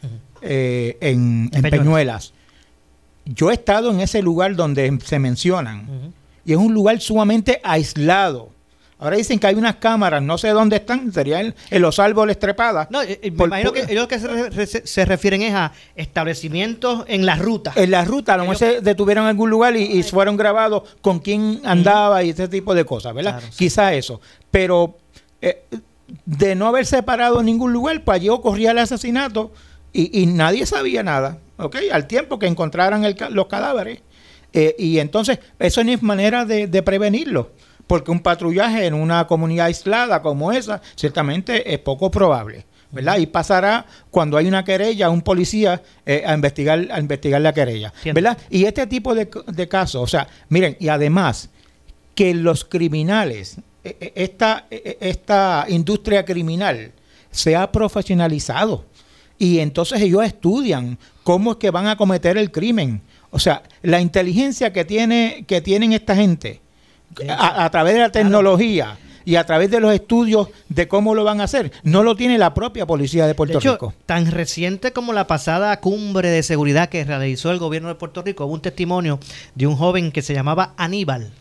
[0.40, 2.32] en, en Peñuelas
[3.24, 6.12] yo he estado en ese lugar donde se mencionan
[6.44, 8.50] y es un lugar sumamente aislado.
[8.98, 12.88] Ahora dicen que hay unas cámaras, no sé dónde están, serían en, los árboles trepadas.
[12.88, 14.20] No, eh, eh, me imagino que ellos que
[14.84, 17.72] se, refieren es a establecimientos en la ruta.
[17.74, 21.18] En la ruta, a lo mejor se detuvieron en algún lugar y, fueron grabados con
[21.18, 23.42] quién andaba y ese tipo de cosas, ¿verdad?
[23.56, 24.20] Quizá eso.
[24.52, 24.96] Pero
[25.40, 25.64] eh,
[26.24, 29.50] de no haber separado en ningún lugar, pues allí ocurría el asesinato
[29.92, 31.38] y nadie sabía nada.
[31.62, 31.76] ¿Ok?
[31.92, 34.00] Al tiempo que encontraran los cadáveres.
[34.52, 37.52] Eh, y entonces, eso no es manera de, prevenirlo,
[37.86, 42.66] porque un patrullaje en una comunidad aislada como esa, ciertamente es poco probable.
[42.90, 43.16] ¿verdad?
[43.16, 47.90] Y pasará cuando hay una querella, un policía eh, a investigar a investigar la querella,
[48.12, 48.36] ¿verdad?
[48.50, 51.48] Y este tipo de, de, casos, o sea, miren, y además
[52.14, 56.92] que los criminales, e, e, esta, e, esta industria criminal
[57.30, 58.84] se ha profesionalizado
[59.42, 63.02] y entonces ellos estudian cómo es que van a cometer el crimen.
[63.32, 66.60] O sea, la inteligencia que tiene que tienen esta gente
[67.28, 71.40] a, través de la tecnología y a través de los estudios de cómo lo van
[71.40, 73.94] a hacer, no lo tiene la propia policía de Puerto Rico.
[74.06, 78.46] Tan reciente como la pasada cumbre de seguridad que realizó el gobierno de Puerto Rico,
[78.46, 79.18] hubo un testimonio
[79.56, 81.32] de un joven que se llamaba Aníbal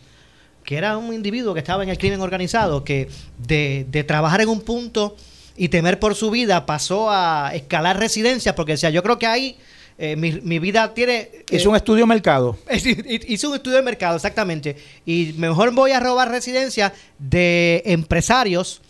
[0.64, 4.48] que era un individuo que estaba en el crimen organizado, que de, de trabajar en
[4.48, 5.16] un punto
[5.56, 9.58] y temer por su vida pasó a escalar residencias porque decía, yo creo que ahí
[9.98, 11.30] eh, mi, mi, vida tiene...
[11.50, 12.56] es un estudio de mercado.
[13.28, 14.76] Hizo un estudio de mercado, exactamente.
[15.04, 18.80] Y mejor voy a robar residencias de empresarios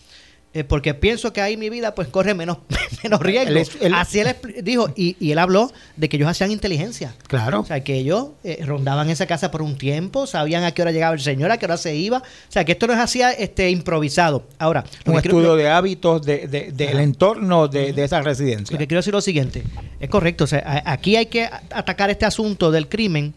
[0.55, 2.59] eh, porque pienso que ahí mi vida pues corre menos,
[3.03, 3.59] menos riesgo.
[3.95, 7.15] Así él dijo, y, y, él habló de que ellos hacían inteligencia.
[7.27, 7.61] Claro.
[7.61, 10.93] O sea, que ellos eh, rondaban esa casa por un tiempo, sabían a qué hora
[10.93, 12.19] llegaba el señor, a qué hora se iba.
[12.19, 14.45] O sea, que esto no es así este, improvisado.
[14.59, 18.75] Ahora, un estudio de hábitos de, del entorno de, de, esa residencia.
[18.75, 19.63] Lo que quiero decir lo siguiente,
[20.01, 23.33] es correcto, o sea, aquí hay que atacar este asunto del crimen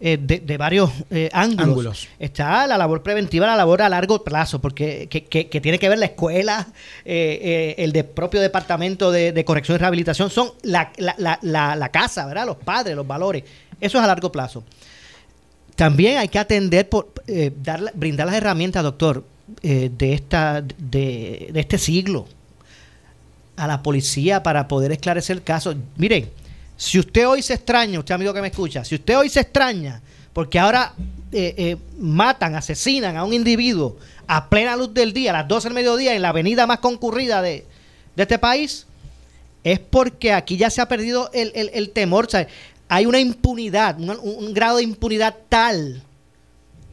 [0.00, 2.08] eh, de, varios eh, ángulos.
[2.18, 6.06] Está la labor preventiva, la labor a largo plazo, porque que, tiene que ver la
[6.06, 6.66] escuela,
[7.04, 12.46] eh, el de propio departamento de, corrección y rehabilitación, son la, la, casa, ¿verdad?
[12.46, 13.44] Los padres, los valores.
[13.80, 14.64] Eso es a largo plazo.
[15.76, 17.12] También hay que atender, por,
[17.62, 19.24] dar, brindar las herramientas, doctor,
[19.62, 22.26] de, esta, de, de este siglo
[23.56, 25.74] a la policía para poder esclarecer el caso.
[25.96, 26.28] Miren,
[26.76, 30.02] si usted hoy se extraña, usted amigo que me escucha, si usted hoy se extraña
[30.34, 30.92] porque ahora
[31.32, 35.68] eh, eh, matan, asesinan a un individuo a plena luz del día, a las 12
[35.68, 37.66] del mediodía, en la avenida más concurrida de,
[38.16, 38.86] este país,
[39.62, 42.28] es porque aquí ya se ha perdido el, temor.
[42.88, 46.02] hay una impunidad, un, grado de impunidad tal.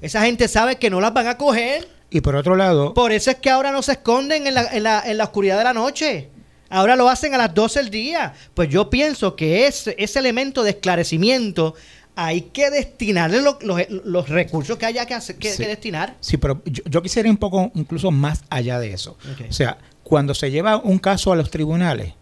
[0.01, 1.87] Esa gente sabe que no las van a coger.
[2.09, 2.93] Y por otro lado...
[2.93, 5.57] Por eso es que ahora no se esconden en la, en la, en la oscuridad
[5.57, 6.29] de la noche.
[6.71, 8.33] Ahora lo hacen a las 12 del día.
[8.53, 11.75] Pues yo pienso que ese, ese elemento de esclarecimiento
[12.15, 15.15] hay que destinarle los, recursos que haya que,
[15.57, 16.15] destinar.
[16.19, 19.17] Sí, pero yo, quisiera ir un poco incluso más allá de eso.
[19.49, 22.13] O sea, cuando se lleva un caso a los tribunales,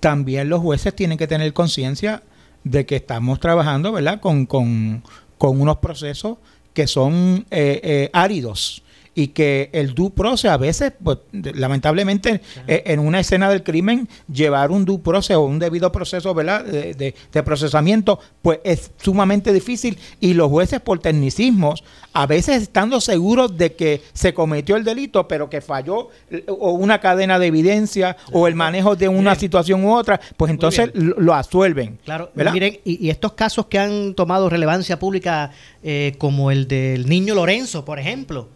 [0.00, 2.22] también los jueces tienen que tener conciencia
[2.64, 4.20] de que estamos trabajando, ¿verdad?
[4.20, 5.02] Con, con,
[5.38, 6.38] con unos procesos
[6.74, 8.82] que son eh, eh, áridos
[9.14, 14.08] y que el due process a veces, pues lamentablemente eh, en una escena del crimen,
[14.32, 16.64] llevar un due process o un debido proceso ¿verdad?
[16.64, 21.82] De, de, procesamiento, pues es sumamente difícil y los jueces por tecnicismos,
[22.12, 26.72] a veces estando seguros de que se cometió el delito, pero que falló eh, o
[26.72, 31.34] una cadena de evidencia o el manejo de una situación u otra, pues entonces lo,
[31.34, 31.98] asuelven.
[32.04, 35.50] Claro, miren, y, estos casos que han tomado relevancia pública,
[35.82, 38.48] eh, como el del niño Lorenzo, por ejemplo,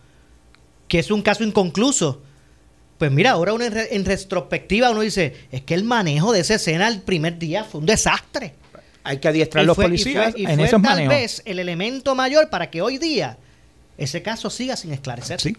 [0.88, 2.22] que es un caso inconcluso.
[2.98, 6.88] Pues mira, ahora uno en, retrospectiva uno dice, es que el manejo de esa escena
[6.88, 8.54] el primer día fue un desastre.
[9.02, 12.80] Hay que adiestrar a los policías y fue, tal vez el elemento mayor para que
[12.80, 13.36] hoy día
[13.98, 15.40] ese caso siga sin esclarecer.
[15.40, 15.54] Sí.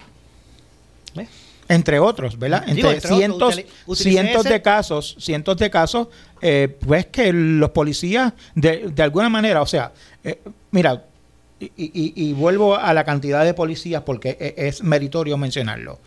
[1.67, 2.63] Entre otros, ¿verdad?
[2.67, 3.63] Entre, cientos,
[3.93, 6.09] cientos de casos, cientos de casos,
[6.41, 9.91] eh, pues que los policías, de, de alguna manera, o sea,
[10.23, 11.03] eh, mira,
[11.59, 15.99] y, vuelvo a la cantidad de policías porque e, es, meritorio mencionarlo.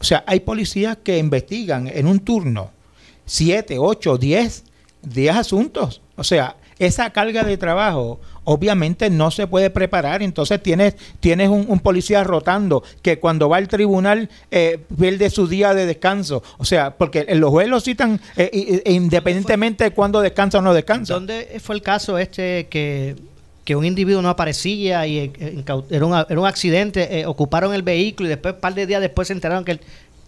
[0.00, 2.70] O sea, hay policías que investigan en un turno
[3.26, 4.64] 7, 8, 10,
[5.02, 6.02] 10 asuntos.
[6.16, 10.22] O sea, esa carga de trabajo obviamente no se puede preparar.
[10.22, 15.74] Entonces tienes, tienes un, policía rotando que cuando va al tribunal eh, pierde su día
[15.74, 16.42] de descanso.
[16.58, 21.14] O sea, porque los jueces lo citan eh, independientemente de cuándo descansa o no descansa.
[21.14, 23.16] ¿Dónde fue el caso este que
[23.64, 27.82] que un individuo no aparecía y eh, era un, era un accidente, eh, ocuparon el
[27.82, 29.78] vehículo y después, un par de días después se enteraron que,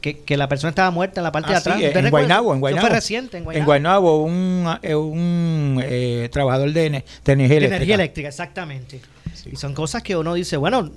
[0.01, 1.81] que, la persona estaba muerta en la parte de ah, atrás.
[1.81, 2.87] en, Guaynabo, en Guaynabo.
[2.87, 3.61] fue reciente en Guaynabo.
[3.61, 7.77] En Guaynabo, un, eh, un trabajador de, energía eléctrica.
[7.77, 9.01] energía eléctrica, exactamente.
[9.51, 10.91] Y son cosas que uno dice, bueno,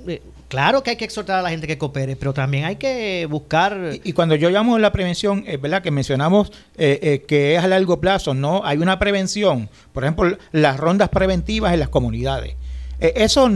[0.47, 3.91] claro que hay que exhortar a la gente que coopere, pero también hay que buscar...
[4.03, 7.67] Y, cuando yo llamo la prevención, es verdad que mencionamos eh, eh, que es a
[7.67, 12.55] largo plazo, no, hay una prevención, por ejemplo, las rondas preventivas en las comunidades.
[12.99, 13.49] Eh, eso,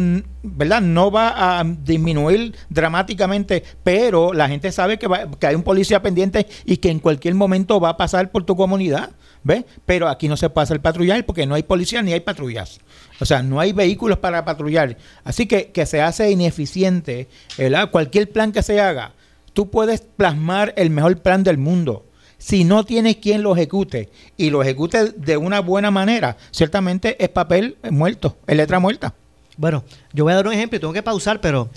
[0.43, 0.81] ¿verdad?
[0.81, 5.07] No va a disminuir dramáticamente, pero la gente sabe que,
[5.39, 8.55] que hay un policía pendiente y que en cualquier momento va a pasar por tu
[8.55, 9.11] comunidad.
[9.43, 9.65] ¿Ves?
[9.87, 12.79] Pero aquí no se pasa el patrullar porque no hay policía ni hay patrullas.
[13.21, 14.97] O sea, no hay vehículos para patrullar.
[15.23, 17.91] Así que, que se hace ineficiente, ¿verdad?
[17.91, 19.13] Cualquier plan que se haga,
[19.53, 22.03] tú puedes plasmar el mejor plan del mundo.
[22.39, 27.29] Si no tienes quien lo ejecute y lo ejecute de una buena manera, ciertamente es
[27.29, 29.13] papel muerto, es letra muerta.
[29.55, 31.69] Bueno, yo voy a dar un ejemplo tengo que pausar, pero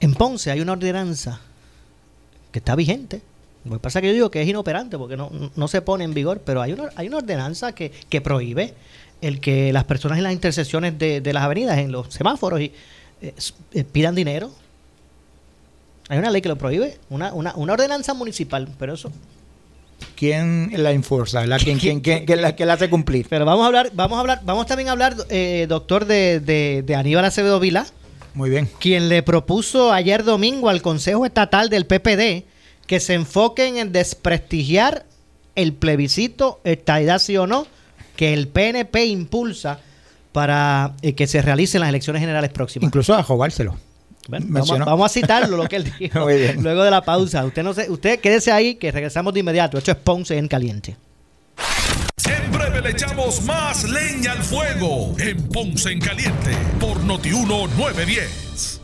[0.00, 1.40] en Ponce hay una ordenanza
[2.52, 3.22] que está vigente.
[3.64, 6.04] Lo que pasa es que yo digo que es inoperante porque no, no se pone
[6.04, 8.74] en vigor, pero hay una, hay una ordenanza que, que prohíbe
[9.20, 12.72] el que las personas en las intersecciones de, las avenidas, en los semáforos, y,
[13.20, 13.34] eh,
[13.72, 14.50] eh, pidan dinero.
[16.08, 19.12] Hay una ley que lo prohíbe, una, una, una ordenanza municipal, pero eso
[20.16, 23.26] quién la enforza, la ¿Quién, quién, quién, la, que la hace cumplir.
[23.28, 26.82] Pero vamos a hablar, vamos a hablar, vamos también a hablar, eh, doctor, de, de,
[26.84, 27.86] de, Aníbal Acevedo Vila.
[28.34, 28.68] Muy bien.
[28.78, 32.44] Quien le propuso ayer domingo al Consejo Estatal del PPD
[32.86, 35.04] que se enfoquen en desprestigiar
[35.54, 37.66] el plebiscito, estadidad sí o no,
[38.18, 39.78] que el PNP impulsa
[40.32, 42.88] para eh, que se realicen las elecciones generales próximas.
[42.88, 43.78] Incluso a jugárselo.
[44.26, 46.26] vamos, a citarlo lo que él dijo
[46.60, 47.44] luego de la pausa.
[47.44, 49.78] Usted no se, usted quédese ahí que regresamos de inmediato.
[49.78, 50.96] Esto es Ponce en caliente.
[52.28, 56.50] En breve le echamos más leña al fuego en Ponce en caliente
[56.80, 58.77] por Notiuno 910.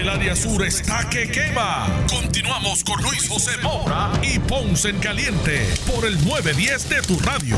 [0.04, 1.88] El área sur está que quema.
[2.10, 7.56] Continuamos con Luis José Moura y Ponce en Caliente por el 910 de tu radio.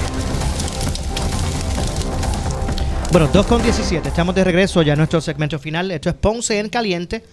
[3.11, 4.07] Bueno, 2 con 17.
[4.07, 5.89] Estamos de regreso ya en nuestro segmento final.
[5.89, 7.23] Esto es Ponce en Caliente.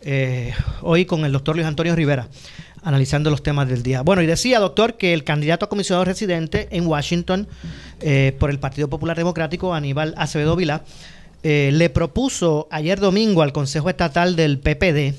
[0.00, 2.26] Eh, hoy con el doctor Luis Antonio Rivera
[2.82, 4.02] analizando los temas del día.
[4.02, 7.48] Bueno, y decía, doctor, que el candidato a comisionado residente en Washington
[8.00, 10.82] eh, por el Partido Popular Democrático, Aníbal Acevedo Vilá,
[11.48, 15.14] eh, le propuso ayer domingo al Consejo Estatal del PPD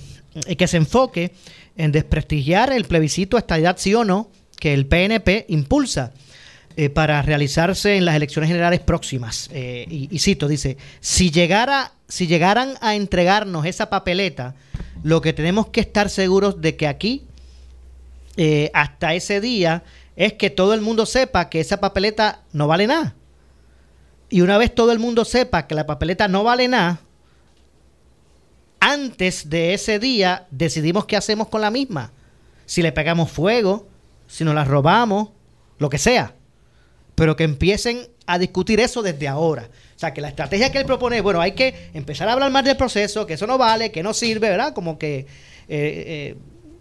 [0.46, 1.32] eh, que se enfoque
[1.78, 6.12] en desprestigiar el plebiscito estadidad sí o no que el PNP impulsa
[6.76, 9.50] eh, para realizarse en las elecciones generales próximas.
[9.54, 14.54] y, y, cito, dice, si, llegara, si llegaran a entregarnos esa papeleta,
[15.04, 17.24] lo que tenemos que estar seguros de que aquí,
[18.74, 19.86] hasta ese día,
[20.18, 23.16] es que todo el mundo sepa que esa papeleta no vale nada.
[24.30, 27.00] Y una vez todo el mundo sepa que la papeleta no vale nada,
[28.80, 32.12] antes de ese día decidimos qué hacemos con la misma.
[32.66, 33.88] Si le pegamos fuego,
[34.28, 35.30] si nos la robamos,
[35.80, 36.34] lo que sea.
[37.16, 39.70] Pero que empiecen a discutir eso desde ahora.
[39.96, 42.64] O sea, que la estrategia que él propone, bueno, hay que empezar a hablar más
[42.66, 44.74] del proceso, que eso no vale, que no sirve, ¿verdad?
[44.74, 45.26] Como que eh,
[45.68, 46.36] eh,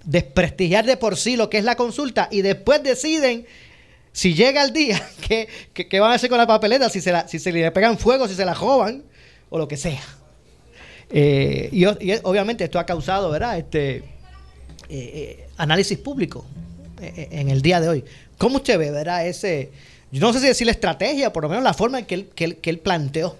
[0.05, 3.47] desprestigiar de por sí lo que es la consulta y después deciden
[4.17, 6.89] si llega el día, ¿qué, van a hacer con la papeleta?
[6.89, 9.05] Si se, si se le pegan fuego, si se la roban
[9.51, 10.01] o lo que sea.
[11.11, 13.59] Eh, y, obviamente esto ha causado, ¿verdad?
[13.59, 14.03] Este eh,
[14.89, 16.47] eh, análisis público
[16.99, 18.05] en el día de hoy.
[18.39, 19.27] ¿Cómo usted ve, verdad?
[19.27, 19.71] Ese,
[20.11, 22.57] yo no sé si decir la estrategia, por lo menos la forma en que él,
[22.57, 23.37] que planteó.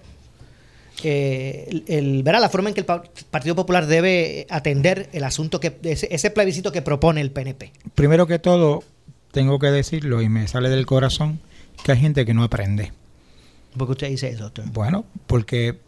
[1.03, 2.43] el, ¿verdad?
[2.43, 2.87] la forma en que el
[3.31, 7.73] Partido Popular debe atender el asunto que ese, ese plebiscito que propone el PNP.
[7.95, 8.85] Primero que todo,
[9.37, 11.41] tengo que decirlo y me sale del corazón
[11.85, 12.95] que hay gente que no aprende.
[13.77, 14.65] ¿Por qué usted dice eso, doctor?
[14.73, 15.79] Bueno, porque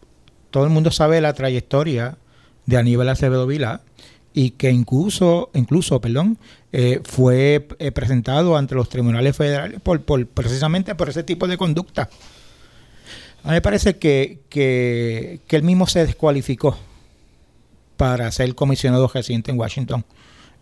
[0.51, 2.19] todo el mundo sabe la trayectoria
[2.67, 3.81] de Aníbal Acevedo Vila
[4.35, 6.37] y que incluso, incluso perdón,
[6.73, 11.57] eh, fue eh, presentado ante los tribunales federales por, por, precisamente por ese tipo de
[11.57, 12.11] conducta.
[13.45, 16.77] A mí me parece que, que, que él mismo se descualificó
[17.97, 20.05] para ser comisionado residente en Washington.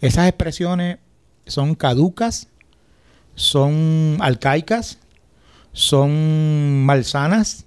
[0.01, 0.99] Esas expresiones
[1.49, 2.47] son caducas
[3.37, 4.99] son alcaicas,
[5.73, 7.67] son malsanas,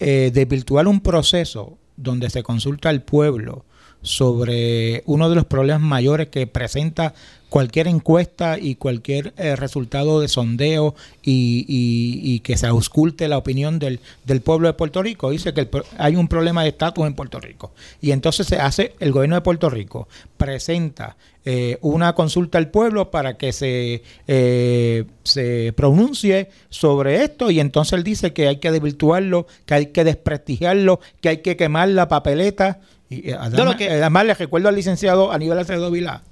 [0.00, 3.64] eh, desvirtuar un proceso donde se consulta al pueblo
[4.02, 7.14] sobre uno de los problemas mayores que presenta
[7.54, 14.00] cualquier encuesta y cualquier eh, resultado de sondeo y, que se ausculte la opinión del,
[14.42, 15.30] pueblo de Puerto Rico.
[15.30, 17.70] Dice que hay un problema de estatus en Puerto Rico.
[18.00, 23.12] Y entonces se hace, el gobierno de Puerto Rico presenta eh, una consulta al pueblo
[23.12, 28.72] para que se, eh, se pronuncie sobre esto y entonces él dice que hay que
[28.72, 32.80] desvirtuarlo, que hay que desprestigiarlo, que hay que quemar la papeleta.
[33.08, 36.24] Y además, además le recuerdo al licenciado Aníbal Acevedo Vilá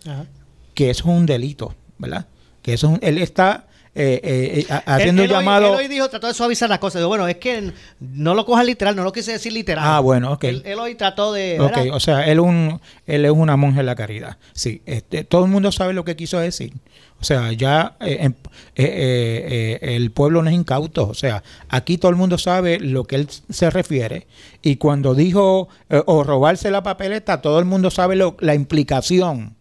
[0.75, 2.27] que eso es un delito, ¿verdad?
[2.63, 5.67] Que eso es él está eh, eh, eh haciendo él, llamado.
[5.67, 7.05] Él hoy dijo, trató de suavizar las cosas.
[7.05, 9.85] bueno, es que no lo cojas literal, no lo quise decir literal.
[9.87, 10.45] Ah, bueno, ok.
[10.45, 11.61] Él, hoy trató de.
[11.61, 14.39] Ok, o sea, él, un, él es una monja en la caridad.
[14.55, 16.73] Sí, este, todo el mundo sabe lo que quiso decir.
[17.21, 18.33] O sea, ya eh,
[18.75, 21.09] eh, el pueblo no es incauto.
[21.09, 24.27] O sea, aquí todo el mundo sabe lo que él se refiere.
[24.63, 25.69] Y cuando dijo
[26.07, 29.55] o robarse la papeleta, todo el mundo sabe lo, la implicación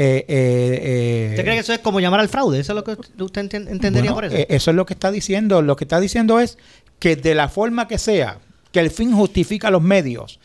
[0.00, 2.60] eh, eh, eh, ¿Usted cree que eso es como llamar al fraude?
[2.60, 4.36] ¿Eso es lo que usted entendería por eso?
[4.48, 5.60] Eso es lo que está diciendo.
[5.60, 6.56] Lo que está diciendo es
[7.00, 8.38] que de la forma que sea,
[8.70, 10.38] que el fin justifica los medios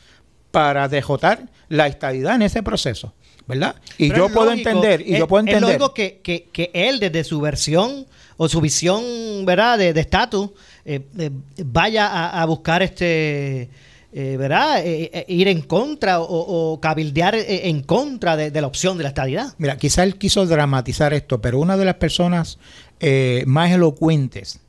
[0.49, 3.13] para dejotar la estadidad en ese proceso.
[3.45, 3.75] ¿verdad?
[3.97, 5.79] Y yo puedo entender, y yo puedo entender.
[5.79, 9.03] Es que, que, que, él, desde su versión o su visión,
[9.45, 10.51] ¿verdad?, de estatus,
[11.57, 13.69] vaya a, buscar este
[14.15, 14.85] eh, ¿verdad?
[14.85, 19.55] Eh, eh, ir en contra o, cabildear en contra de, la opción de la estadidad.
[19.57, 22.59] Mira, quizá él quiso dramatizar esto, pero una de las personas
[23.45, 24.61] más elocuentes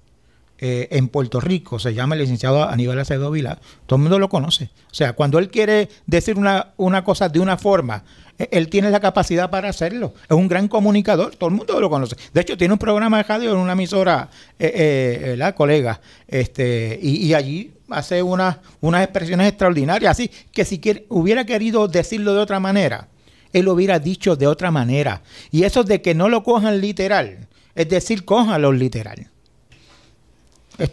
[0.59, 3.59] en Puerto Rico se llama el licenciado Aníbal Acevedo Vila.
[3.87, 4.71] Todo el mundo lo conoce.
[4.91, 8.03] O sea, cuando él quiere decir una, una cosa de una forma,
[8.39, 10.15] él tiene la capacidad para hacerlo.
[10.29, 12.17] Es un gran comunicador, todo el mundo lo conoce.
[12.33, 14.29] De hecho, tiene un programa de radio en una emisora,
[14.59, 21.45] la colega, este, y, y allí hace unas, unas expresiones extraordinarias, así que si hubiera
[21.45, 23.09] querido decirlo de otra manera,
[23.53, 25.23] él lo hubiera dicho de otra manera.
[25.51, 29.31] Y eso de que no lo cojan literal, es decir, cójanlo literal.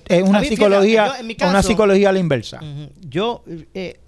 [0.07, 1.11] Es, una psicología,
[1.41, 2.59] una psicología a la inversa.
[3.01, 3.99] Yo, eh,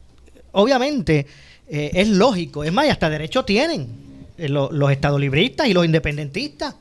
[0.52, 1.26] obviamente,
[1.74, 3.88] eh, es lógico, es más, hasta derecho tienen
[4.38, 6.76] eh, los, los estadolibristas y los independentistas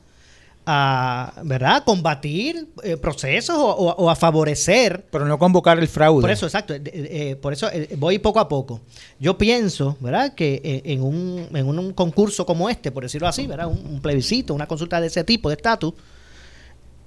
[0.65, 5.05] a verdad combatir eh, procesos o, a favorecer.
[5.11, 6.21] Pero no convocar el fraude.
[6.21, 8.81] Por eso exacto eh, eh, por eso voy poco a poco.
[9.19, 13.67] Yo pienso verdad que en un, en un concurso como este por decirlo así verdad
[13.67, 15.93] un, plebiscito una consulta de ese tipo de estatus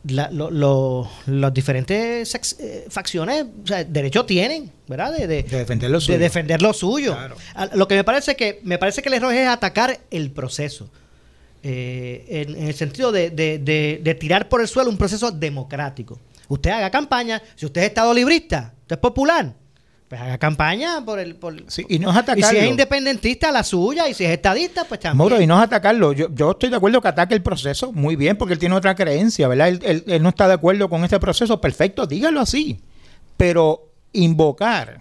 [0.08, 2.38] las diferentes
[2.88, 7.16] facciones o sea, derecho tienen verdad de, defender lo suyo, de defender lo suyo.
[7.74, 10.90] lo que me parece que me parece que el error es atacar el proceso
[11.68, 16.20] eh, en, el sentido de, tirar por el suelo un proceso democrático.
[16.48, 19.52] Usted haga campaña, si usted es estado librista, usted es popular,
[20.08, 21.34] pues haga campaña por el...
[21.34, 21.54] Por,
[21.88, 22.48] y no es y atacarlo.
[22.48, 25.18] si es independentista, la suya, y si es estadista, pues también.
[25.18, 26.12] Mauro, y no es atacarlo.
[26.12, 28.94] Yo, yo estoy de acuerdo que ataque el proceso, muy bien, porque él tiene otra
[28.94, 29.68] creencia, ¿verdad?
[29.68, 32.80] Él, él- él no está de acuerdo con este proceso, perfecto, dígalo así.
[33.36, 35.00] Pero invocar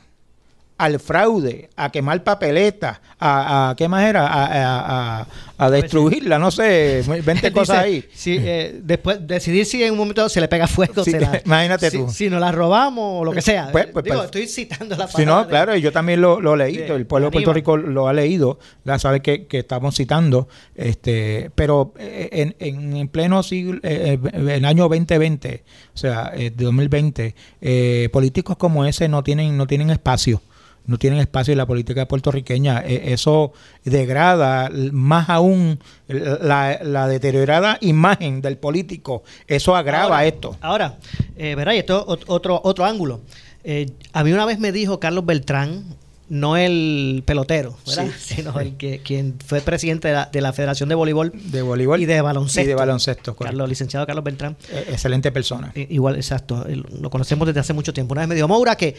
[0.78, 4.28] al fraude, a quemar papeletas, a, a- ¿qué más era?
[4.28, 8.04] A, a- a- a destruirla, no sé, 20 Él cosas ahí.
[8.14, 11.90] si, eh, después decidir si en un momento se le pega fuego, se la- imagínate
[11.92, 12.10] si, tú.
[12.10, 13.70] Si nos la robamos o lo que sea.
[13.72, 16.42] Pues- pues, Digo, pues, estoy citando la Si no, palabra claro, y yo también lo,
[16.42, 17.54] lo leí, de- el pueblo de Puerto.
[17.54, 22.98] Rico lo ha leído, ya sabe que, que estamos citando, este, pero eh, en, en,
[22.98, 25.64] en pleno siglo, eh, eh, en el año 2020,
[25.94, 30.42] o sea, eh, de 2020, eh, políticos como ese no tienen, no tienen espacio.
[30.88, 32.84] No tienen espacio en la política puertorriqueña.
[32.86, 39.24] Eh, eso degrada más aún la, la deteriorada imagen del político.
[39.48, 40.58] Eso agrava Ahora- esto.
[40.62, 40.98] Ahora,
[41.38, 43.22] eh, verá, y esto ot- otro, otro ángulo.
[43.64, 45.84] Eh, a mí una vez me dijo Carlos Beltrán,
[46.28, 48.08] no el pelotero, ¿verdad?
[48.18, 48.36] Sí.
[48.36, 52.02] sino el que quien fue presidente de la, de la Federación de Voleibol, de voleibol
[52.02, 52.62] y de baloncesto.
[52.62, 53.54] y de baloncesto, correcto.
[53.54, 54.56] Carlos, licenciado Carlos Beltrán.
[54.72, 55.72] Eh, excelente persona.
[55.76, 56.66] Eh, Igual, exacto.
[56.68, 58.14] eh, Lo conocemos desde hace mucho tiempo.
[58.14, 58.96] Una vez me dijo, Maura, que,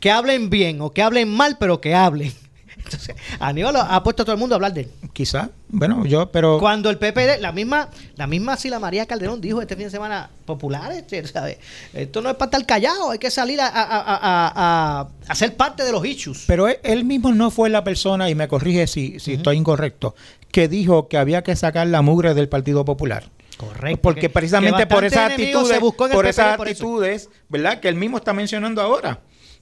[0.00, 2.32] que hablen bien o que hablen mal, pero que hablen.
[2.84, 4.90] Entonces, Aníbal ha puesto a todo el mundo a hablar de él.
[5.12, 6.58] Quizá, bueno, yo, pero...
[6.58, 10.30] Cuando el PPD, la misma, la misma Sila María Calderón dijo este fin de semana,
[10.46, 11.58] populares, ¿sabes?
[11.92, 15.92] Esto no es para estar callado, hay que salir a, a, a, ser parte de
[15.92, 16.44] los issues.
[16.46, 20.16] Pero él, él mismo no fue la persona, y me corrige si, si estoy incorrecto,
[20.50, 23.24] que dijo que había que sacar la mugre del Partido Popular.
[23.56, 24.00] Correcto.
[24.00, 27.78] Porque que- precisamente por esas actitudes, por esas actitudes, ¿verdad?
[27.78, 29.20] Que él mismo está mencionando ahora.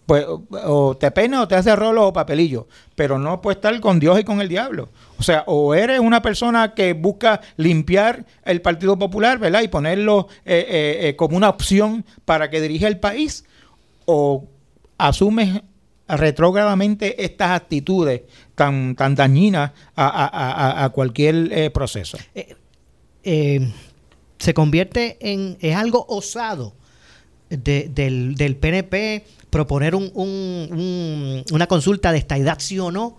[0.09, 4.01] Pues o, te pena o te hace rolo o papelillo, pero no puedes estar con
[4.01, 4.89] Dios y con el diablo.
[5.19, 9.61] O sea, o eres una persona que busca limpiar el Partido Popular, ¿verdad?
[9.61, 13.45] Y ponerlo eh, eh, eh, como una opción para que dirija el país,
[14.07, 14.47] o
[14.97, 15.61] asumes
[16.09, 18.23] retrógradamente estas actitudes
[18.55, 20.27] tan, tan dañinas a, a-
[20.81, 22.17] a- a cualquier proceso.
[23.23, 26.73] se convierte en es algo osado
[27.51, 33.19] de- del, del PNP proponer un, un- un- una consulta de estaidad sí o no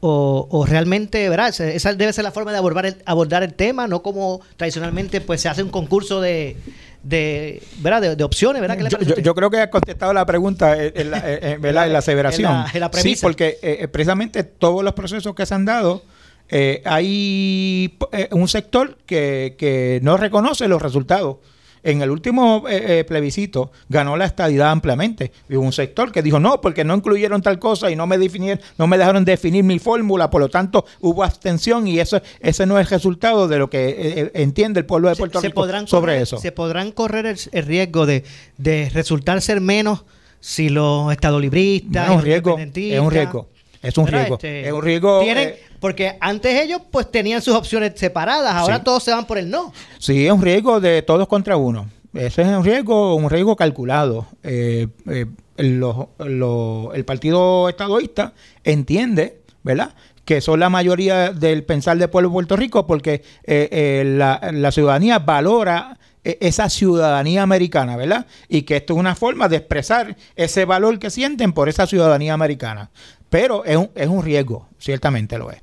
[0.00, 1.48] o, o realmente ¿verdad?
[1.60, 5.42] esa debe ser la forma de abordar el, abordar el tema no como tradicionalmente pues
[5.42, 6.56] se hace un concurso de
[7.02, 8.00] de, ¿verdad?
[8.02, 8.76] de, de opciones ¿verdad?
[8.76, 11.86] ¿Qué le Yo, creo que ha contestado la pregunta en, en la, en- ¿verdad?
[11.86, 12.52] en la aseveración.
[12.52, 16.02] La- la sí, porque eh, eh, precisamente todos los procesos que se han dado,
[16.50, 21.36] eh, hay eh, un sector que, que no reconoce los resultados.
[21.82, 25.32] En el último eh, eh, plebiscito ganó la estadidad ampliamente.
[25.48, 28.18] Y hubo un sector que dijo no, porque no incluyeron tal cosa y no me
[28.18, 32.66] definieron, no me dejaron definir mi fórmula, por lo tanto hubo abstención y eso ese
[32.66, 35.62] no es el resultado de lo que eh, eh, entiende el pueblo de Puerto Rico
[35.64, 36.38] sobre correr, eso.
[36.38, 38.24] se podrán correr el, el riesgo de,
[38.58, 40.04] de resultar ser menos
[40.40, 43.48] si los estadolibristas No, es un los riesgo, independentistas, es un riesgo,
[43.82, 45.20] es un riesgo, Este, es un riesgo.
[45.20, 48.82] tienen- eh, porque antes ellos pues tenían sus opciones separadas, ahora Sí.
[48.84, 49.72] todos se van por el no.
[49.98, 51.88] Sí, es un riesgo de todos contra uno.
[52.12, 54.26] Ese es un riesgo, un riesgo calculado.
[54.42, 55.26] Eh, eh,
[55.56, 58.32] el partido estadoísta
[58.64, 59.94] entiende, ¿verdad?
[60.24, 64.70] Que son la mayoría del pensar del pueblo de Puerto Rico porque eh, la, la
[64.72, 68.26] ciudadanía valora esa ciudadanía americana, ¿verdad?
[68.48, 72.34] Y que esto es una forma de expresar ese valor que sienten por esa ciudadanía
[72.34, 72.90] americana.
[73.30, 75.62] Pero es un, es un riesgo, ciertamente lo es.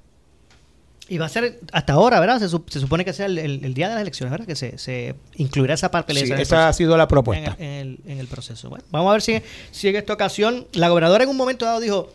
[1.09, 2.39] Y va a ser hasta ahora, ¿verdad?
[2.39, 4.45] Se, se supone que sea el, el- el día de las elecciones, ¿verdad?
[4.45, 7.55] Que se, se incluirá esa parte Sí, esa ha sido la propuesta.
[7.59, 8.70] En el, en el- proceso.
[8.70, 9.41] Bueno, vamos a ver si,
[9.72, 12.11] si en esta ocasión la gobernadora en un momento dado dijo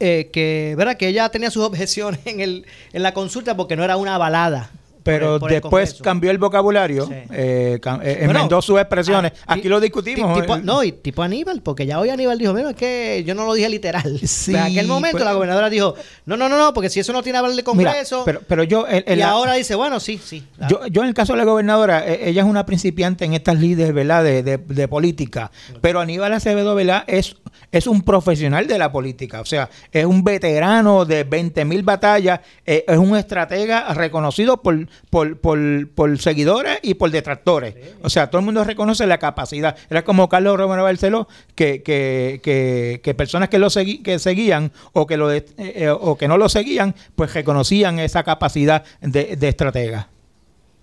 [0.00, 0.96] eh, que, ¿verdad?
[0.96, 4.70] Que ella tenía sus objeciones en, el, en la consulta porque no era una avalada.
[5.04, 9.32] Pero por el después cambió el vocabulario, eh, cam- eh, Bueno, enmendó sus expresiones.
[9.46, 10.40] ah, Aquí lo discutimos.
[10.40, 13.34] tipo- eh, no, y tipo Aníbal, porque ya hoy Aníbal dijo, mira, es que yo
[13.34, 14.18] no lo dije literal.
[14.26, 15.94] Sí, Pero en aquel momento pues- la gobernadora dijo,
[16.26, 18.22] no, no, no, no, porque si eso no tiene aval de Mira, Congreso.
[18.24, 20.42] pero, pero yo, en y ahora dice, bueno, sí, sí.
[20.68, 23.58] yo, yo en el caso de la gobernadora, eh, ella es una principiante en estas
[23.60, 24.24] líderes, ¿verdad?
[24.24, 25.50] De, de- de política.
[25.80, 27.04] Pero Aníbal Acevedo, ¿verdad?
[27.06, 27.36] Es,
[27.72, 29.40] es un profesional de la política.
[29.40, 32.40] O sea, es un veterano de 20 mil batallas.
[32.66, 37.74] eh, es un estratega reconocido por, por, por, por seguidores y por detractores.
[38.02, 39.76] O sea, todo el mundo reconoce la capacidad.
[39.90, 44.72] Era como Carlos Romero Barceló, que, que, que, que personas que lo segui- que seguían
[44.92, 49.36] o que, lo de- eh, o que no lo seguían, pues reconocían esa capacidad de,
[49.36, 50.08] de estratega.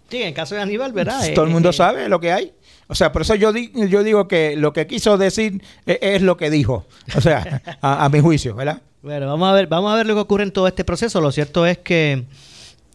[0.10, 1.22] Sí, en el caso de Aníbal, ¿verdad?
[1.34, 2.52] Todo el Eh, mundo eh, sabe lo que hay.
[2.92, 6.22] O sea, por eso yo, di- yo digo que lo que quiso decir eh, es,
[6.22, 6.86] lo que dijo.
[7.16, 8.82] O sea, a, mi juicio, ¿verdad?
[9.02, 11.22] Bueno, vamos a ver, vamos a ver lo que ocurre en todo este proceso.
[11.22, 12.26] Lo cierto es que,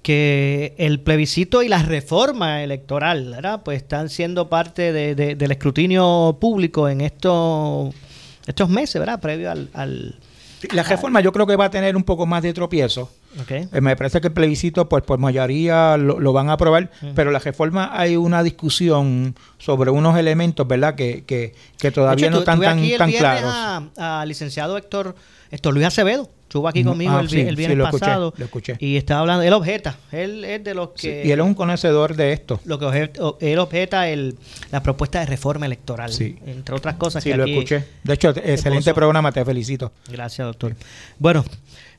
[0.03, 3.63] que el plebiscito y la reforma electoral, ¿verdad?
[3.65, 7.95] Pues están siendo parte de- de- del escrutinio público en estos
[8.47, 9.19] estos meses, ¿verdad?
[9.19, 9.71] Previo al...
[9.73, 10.15] al
[10.73, 13.11] la reforma yo creo que va a tener un poco más de tropiezo.
[13.43, 13.69] Okay.
[13.73, 17.31] Eh, me parece que el plebiscito, pues por mayoría lo, lo van a aprobar, pero
[17.31, 20.95] la reforma hay una discusión sobre unos elementos, ¿verdad?
[20.95, 23.53] Que, que, que todavía hecho, no están tan, tan claros.
[23.99, 25.15] a- Al licenciado Héctor,
[25.51, 26.31] Héctor Luis Acevedo.
[26.47, 28.33] Estuvo aquí conmigo ah, el, sí, el sí, viernes lo escuché, pasado.
[28.37, 28.77] lo escuché.
[28.79, 29.97] Y estaba hablando, él objeta.
[30.13, 31.27] Él es de los Sí, que.
[31.27, 32.61] y él es un conocedor de esto.
[32.65, 34.39] Lo que obje- o- él objeta el,
[34.71, 36.13] la propuesta de reforma electoral.
[36.13, 36.39] Sí.
[36.47, 37.85] Entre otras cosas Sí, que lo aquí- escuché.
[38.05, 39.91] De hecho, excelente programa, te felicito.
[40.09, 40.77] Gracias, doctor.
[41.19, 41.45] Bueno,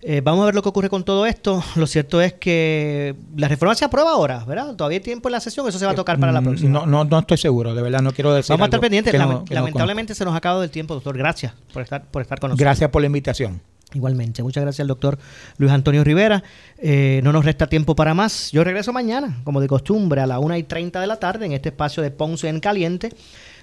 [0.02, 1.62] eh, vamos a ver lo que ocurre con todo esto.
[1.76, 4.76] Lo cierto es que la reforma se aprueba ahora, ¿verdad?
[4.78, 6.70] Todavía hay tiempo en la sesión, eso se va a tocar para la Mm, próxima.
[6.72, 8.52] No, no, no estoy seguro, de verdad, no quiero decir.
[8.54, 9.14] Vamos a estar pendientes.
[9.14, 11.18] no- no lamentablemente se nos ha acabado el tiempo, doctor.
[11.18, 12.64] Gracias por estar, por estar con nosotros.
[12.64, 13.60] Gracias por la invitación.
[13.94, 15.18] Igualmente, muchas gracias al doctor
[15.58, 16.44] Luis Antonio Rivera.
[16.78, 18.52] Eh, no nos resta tiempo para más.
[18.52, 21.54] Yo regreso mañana, como de costumbre, a la 1 y 30 de la tarde en
[21.54, 23.14] este espacio de Ponce en Caliente.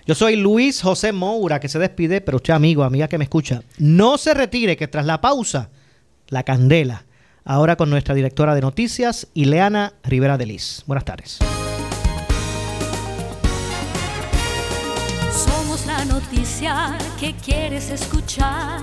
[0.07, 3.63] Yo soy Luis José Moura, que se despide, pero usted, amigo, amiga que me escucha,
[3.79, 5.71] no se retire, que tras la pausa,
[6.29, 7.05] la candela.
[7.45, 10.83] Ahora con nuestra directora de noticias, Ileana Rivera de Liz.
[10.87, 11.39] Buenas tardes.
[15.33, 18.83] Somos la noticia que quieres escuchar.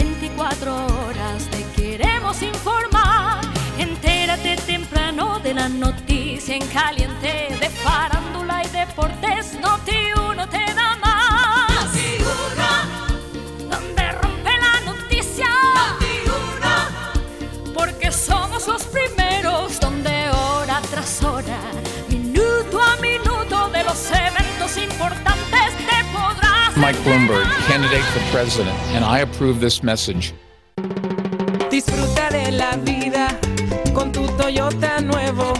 [0.00, 3.40] Las 24 horas te queremos informar.
[3.78, 9.58] Entérate temprano de la noticia en caliente de farándula y deportes.
[9.60, 11.84] Noti uno te da más.
[11.84, 12.16] Noti
[13.68, 15.48] donde rompe la noticia.
[15.74, 16.14] Noti
[17.74, 21.58] porque somos los primeros donde hora tras hora,
[22.08, 25.39] minuto a minuto de los eventos importantes
[26.80, 30.32] Mike Bloomberg, candidate for president, and I approve this message.
[31.70, 33.38] Disfruta de la vida
[33.92, 35.52] con tu Toyota nuevo